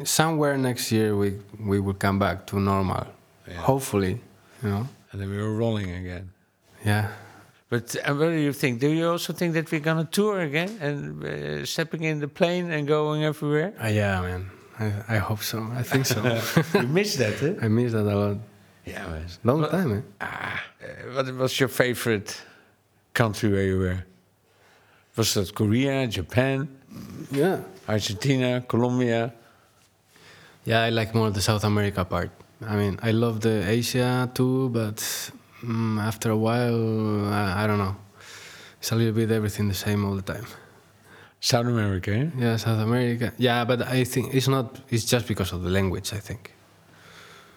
somewhere 0.03 0.55
next 0.55 0.91
year 0.91 1.17
we 1.17 1.41
we 1.57 1.79
will 1.79 1.97
come 1.97 2.19
back 2.19 2.45
to 2.53 2.59
normal. 2.59 3.07
Yeah. 3.47 3.57
Hopefully, 3.57 4.21
you 4.61 4.69
know. 4.69 4.85
And 5.11 5.19
then 5.19 5.29
we 5.33 5.37
are 5.41 5.49
rolling 5.49 5.89
again. 5.89 6.29
Yeah. 6.85 7.09
But 7.69 7.95
uh, 8.03 8.15
what 8.15 8.29
do 8.29 8.37
you 8.37 8.53
think? 8.53 8.79
Do 8.79 8.87
you 8.89 9.09
also 9.09 9.31
think 9.33 9.53
that 9.53 9.71
we're 9.71 9.79
gonna 9.79 10.05
tour 10.11 10.39
again 10.41 10.71
and 10.81 11.23
uh, 11.23 11.65
stepping 11.65 12.03
in 12.03 12.19
the 12.19 12.27
plane 12.27 12.71
and 12.71 12.87
going 12.87 13.23
everywhere? 13.23 13.73
Uh, 13.81 13.87
yeah, 13.87 14.21
man. 14.21 14.49
I, 14.79 15.15
I 15.15 15.17
hope 15.17 15.43
so. 15.43 15.67
I 15.73 15.83
think 15.83 16.05
so. 16.05 16.21
you 16.73 16.87
miss 16.87 17.15
that, 17.17 17.41
eh? 17.43 17.55
I 17.61 17.67
miss 17.67 17.91
that 17.91 18.05
a 18.05 18.15
lot. 18.15 18.37
Yeah, 18.85 19.05
man. 19.07 19.25
Long 19.43 19.69
time, 19.69 19.97
eh? 19.97 20.01
Ah, 20.21 20.63
uh, 20.81 21.13
what 21.15 21.31
was 21.35 21.59
your 21.59 21.69
favorite 21.69 22.41
country 23.13 23.51
where 23.51 23.65
you 23.65 23.77
were? 23.79 24.03
Was 25.15 25.33
that 25.33 25.53
Korea, 25.53 26.07
Japan, 26.07 26.67
Yeah. 27.31 27.59
Argentina, 27.87 28.61
Colombia? 28.67 29.33
Yeah, 30.65 30.81
I 30.83 30.89
like 30.89 31.13
more 31.13 31.29
the 31.29 31.41
South 31.41 31.63
America 31.63 32.03
part. 32.05 32.31
I 32.65 32.75
mean, 32.75 32.99
I 33.03 33.11
love 33.11 33.41
the 33.41 33.67
Asia 33.69 34.29
too, 34.33 34.69
but 34.69 35.31
mm, 35.63 35.99
after 36.01 36.31
a 36.31 36.37
while, 36.37 37.25
I, 37.33 37.63
I 37.63 37.67
don't 37.67 37.77
know. 37.79 37.95
It's 38.79 38.91
a 38.91 38.95
little 38.95 39.13
bit 39.13 39.31
everything 39.31 39.67
the 39.67 39.73
same 39.73 40.05
all 40.05 40.15
the 40.15 40.21
time. 40.33 40.45
South 41.41 41.65
America, 41.67 42.11
eh? 42.11 42.27
Yeah, 42.37 42.57
South 42.57 42.79
America. 42.81 43.33
Yeah, 43.37 43.63
but 43.65 43.81
I 43.81 44.03
think 44.03 44.33
it's 44.33 44.47
not. 44.47 44.79
It's 44.89 45.05
just 45.05 45.27
because 45.27 45.53
of 45.53 45.63
the 45.63 45.69
language. 45.69 46.13
I 46.13 46.19
think 46.19 46.53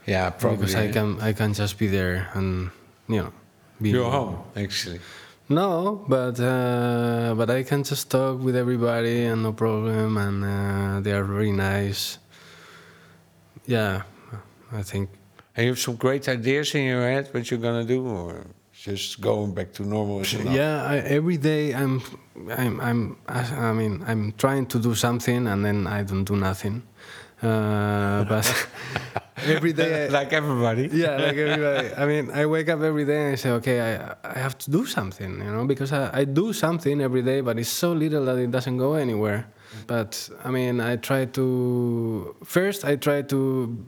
Yeah, 0.07 0.31
probably. 0.31 0.59
because 0.59 0.75
I 0.77 0.89
can 0.93 1.21
I 1.21 1.33
can 1.33 1.53
just 1.55 1.79
be 1.79 1.89
there 1.89 2.29
and 2.35 2.71
you 3.09 3.17
know 3.23 3.33
be 3.81 3.91
You're 3.91 4.11
home, 4.11 4.37
actually. 4.57 5.01
No, 5.49 6.05
but 6.09 6.39
uh, 6.41 7.35
but 7.37 7.51
I 7.51 7.63
can 7.65 7.83
just 7.83 8.11
talk 8.11 8.41
with 8.41 8.55
everybody 8.57 9.25
and 9.25 9.43
no 9.43 9.53
problem, 9.53 10.17
and 10.17 10.45
uh, 10.45 11.01
they 11.01 11.13
are 11.13 11.25
very 11.25 11.53
nice. 11.53 12.19
Yeah, 13.67 14.03
I 14.73 14.83
think 14.83 15.09
And 15.55 15.65
you 15.65 15.73
have 15.73 15.79
some 15.79 15.97
great 15.97 16.29
ideas 16.29 16.75
in 16.75 16.85
your 16.85 17.03
head 17.03 17.29
what 17.33 17.51
you're 17.51 17.61
gonna 17.61 17.85
do, 17.85 18.07
or 18.07 18.47
just 18.73 19.21
going 19.21 19.55
back 19.55 19.73
to 19.75 19.83
normal? 19.85 20.25
Yeah, 20.25 20.83
I, 20.83 20.97
every 20.99 21.37
day 21.37 21.75
I'm, 21.75 22.03
I'm, 22.51 22.81
I'm, 22.81 23.17
I 23.29 23.73
mean, 23.73 24.03
I'm 24.07 24.33
trying 24.33 24.67
to 24.67 24.79
do 24.79 24.95
something 24.95 25.47
and 25.47 25.65
then 25.65 25.87
I 25.87 26.03
don't 26.03 26.25
do 26.25 26.37
nothing. 26.37 26.83
Uh, 27.43 28.25
but 28.29 28.69
every 29.45 29.73
day, 29.73 30.07
I, 30.07 30.09
like 30.09 30.33
everybody. 30.33 30.89
yeah, 30.93 31.17
like 31.17 31.37
everybody. 31.37 31.95
I 31.95 32.07
mean, 32.07 32.31
I 32.31 32.47
wake 32.47 32.69
up 32.69 32.81
every 32.81 33.05
day 33.05 33.25
and 33.25 33.33
I 33.33 33.35
say, 33.37 33.51
okay, 33.51 33.81
I, 33.81 34.15
I 34.25 34.39
have 34.39 34.57
to 34.59 34.71
do 34.71 34.87
something, 34.87 35.39
you 35.39 35.53
know, 35.53 35.67
because 35.67 35.93
I, 35.93 36.21
I 36.21 36.25
do 36.25 36.53
something 36.53 37.01
every 37.01 37.23
day, 37.23 37.41
but 37.41 37.59
it's 37.59 37.69
so 37.69 37.93
little 37.93 38.25
that 38.25 38.39
it 38.39 38.51
doesn't 38.51 38.79
go 38.79 38.95
anywhere. 38.95 39.47
But 39.87 40.29
I 40.45 40.51
mean, 40.51 40.81
I 40.81 40.97
try 40.97 41.25
to 41.27 42.37
first. 42.45 42.85
I 42.85 42.97
try 42.97 43.23
to 43.23 43.87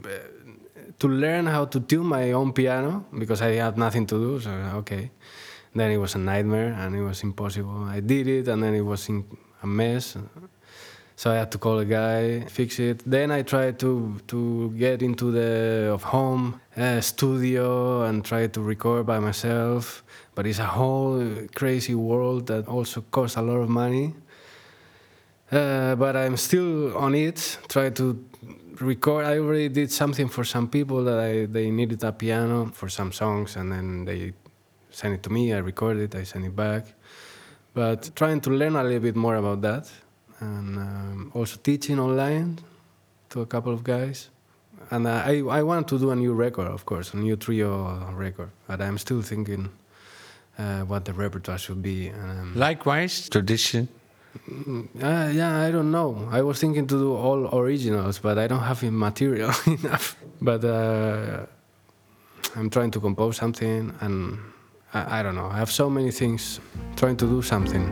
to 0.98 1.08
learn 1.08 1.46
how 1.46 1.64
to 1.66 1.80
tune 1.80 2.06
my 2.06 2.32
own 2.32 2.52
piano 2.52 3.04
because 3.18 3.42
I 3.42 3.52
had 3.54 3.76
nothing 3.76 4.06
to 4.06 4.16
do. 4.16 4.40
So 4.40 4.50
okay, 4.76 5.10
then 5.74 5.90
it 5.90 5.98
was 5.98 6.14
a 6.14 6.18
nightmare 6.18 6.72
and 6.78 6.94
it 6.94 7.02
was 7.02 7.22
impossible. 7.22 7.84
I 7.84 8.00
did 8.00 8.28
it 8.28 8.48
and 8.48 8.62
then 8.62 8.74
it 8.74 8.82
was 8.82 9.08
in 9.08 9.24
a 9.62 9.66
mess. 9.66 10.16
So 11.16 11.30
I 11.30 11.36
had 11.36 11.52
to 11.52 11.58
call 11.58 11.78
a 11.78 11.84
guy, 11.84 12.40
fix 12.40 12.80
it. 12.80 13.02
Then 13.06 13.30
I 13.30 13.42
tried 13.42 13.78
to 13.80 14.20
to 14.26 14.70
get 14.76 15.02
into 15.02 15.30
the 15.30 15.92
of 15.92 16.02
home 16.02 16.60
uh, 16.76 17.00
studio 17.00 18.02
and 18.02 18.24
try 18.24 18.48
to 18.48 18.60
record 18.60 19.06
by 19.06 19.20
myself. 19.20 20.02
But 20.34 20.46
it's 20.46 20.58
a 20.58 20.66
whole 20.66 21.22
crazy 21.54 21.94
world 21.94 22.46
that 22.48 22.66
also 22.66 23.02
costs 23.10 23.36
a 23.36 23.42
lot 23.42 23.60
of 23.62 23.68
money. 23.68 24.14
Uh, 25.52 25.94
but 25.94 26.16
I'm 26.16 26.36
still 26.36 26.96
on 26.96 27.14
it. 27.14 27.58
Try 27.68 27.90
to 27.90 28.24
record. 28.80 29.24
I 29.24 29.38
already 29.38 29.68
did 29.68 29.90
something 29.90 30.28
for 30.28 30.44
some 30.44 30.68
people 30.68 31.04
that 31.04 31.18
I, 31.18 31.46
they 31.46 31.70
needed 31.70 32.02
a 32.04 32.12
piano 32.12 32.70
for 32.72 32.88
some 32.88 33.12
songs, 33.12 33.56
and 33.56 33.72
then 33.72 34.04
they 34.04 34.32
sent 34.90 35.14
it 35.14 35.22
to 35.24 35.30
me. 35.30 35.52
I 35.52 35.58
recorded 35.58 36.14
it. 36.14 36.18
I 36.18 36.24
sent 36.24 36.44
it 36.44 36.54
back. 36.54 36.86
But 37.72 38.10
trying 38.14 38.40
to 38.42 38.50
learn 38.50 38.76
a 38.76 38.84
little 38.84 39.00
bit 39.00 39.16
more 39.16 39.36
about 39.36 39.60
that, 39.62 39.90
and 40.40 40.76
um, 40.78 41.32
also 41.34 41.58
teaching 41.62 41.98
online 41.98 42.58
to 43.30 43.40
a 43.40 43.46
couple 43.46 43.72
of 43.72 43.82
guys. 43.82 44.30
And 44.90 45.08
I 45.08 45.42
I 45.58 45.62
want 45.62 45.88
to 45.88 45.98
do 45.98 46.10
a 46.10 46.16
new 46.16 46.34
record, 46.34 46.68
of 46.68 46.84
course, 46.84 47.14
a 47.14 47.16
new 47.16 47.36
trio 47.36 48.12
record. 48.12 48.50
But 48.68 48.80
I'm 48.80 48.98
still 48.98 49.22
thinking 49.22 49.70
uh, 50.58 50.80
what 50.82 51.04
the 51.04 51.12
repertoire 51.12 51.58
should 51.58 51.82
be. 51.82 52.10
Um, 52.10 52.54
Likewise, 52.54 53.28
tradition. 53.28 53.88
Uh, 55.02 55.30
yeah, 55.32 55.60
I 55.60 55.70
don't 55.70 55.90
know. 55.90 56.28
I 56.30 56.42
was 56.42 56.58
thinking 56.58 56.86
to 56.86 56.98
do 56.98 57.14
all 57.14 57.58
originals, 57.58 58.18
but 58.18 58.38
I 58.38 58.46
don't 58.46 58.62
have 58.62 58.82
material 58.90 59.52
enough. 59.66 60.16
But 60.40 60.64
uh, 60.64 61.46
I'm 62.56 62.70
trying 62.70 62.90
to 62.92 63.00
compose 63.00 63.36
something, 63.36 63.92
and 64.00 64.38
I, 64.92 65.20
I 65.20 65.22
don't 65.22 65.34
know. 65.34 65.46
I 65.46 65.58
have 65.58 65.70
so 65.70 65.88
many 65.88 66.10
things 66.10 66.60
trying 66.96 67.16
to 67.16 67.26
do 67.26 67.42
something. 67.42 67.90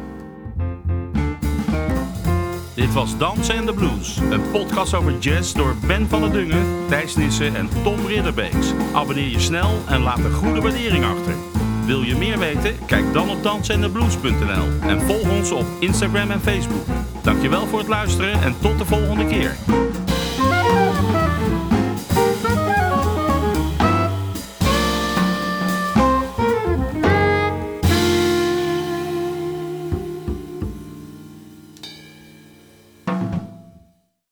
Dit 2.74 2.92
was 2.92 3.18
Dansen 3.18 3.54
en 3.54 3.66
de 3.66 3.72
Blues. 3.72 4.16
Een 4.30 4.50
podcast 4.50 4.94
over 4.94 5.18
jazz 5.18 5.52
door 5.52 5.74
Ben 5.86 6.08
van 6.08 6.20
der 6.20 6.32
Dungen, 6.32 6.86
Thijs 6.88 7.16
Nissen 7.16 7.56
en 7.56 7.68
Tom 7.82 8.06
Ridderbeeks. 8.06 8.72
Abonneer 8.94 9.28
je 9.28 9.40
snel 9.40 9.70
en 9.88 10.00
laat 10.00 10.18
een 10.18 10.32
goede 10.32 10.60
waardering 10.60 11.04
achter. 11.04 11.61
Wil 11.86 12.02
je 12.02 12.16
meer 12.16 12.38
weten? 12.38 12.76
Kijk 12.86 13.12
dan 13.12 13.30
op 13.30 13.42
dansenendeblues.nl 13.42 14.88
en 14.88 15.00
volg 15.00 15.30
ons 15.30 15.50
op 15.50 15.66
Instagram 15.80 16.30
en 16.30 16.40
Facebook. 16.40 16.86
Dankjewel 17.22 17.66
voor 17.66 17.78
het 17.78 17.88
luisteren 17.88 18.42
en 18.42 18.54
tot 18.60 18.78
de 18.78 18.84
volgende 18.84 19.26
keer. 19.26 19.56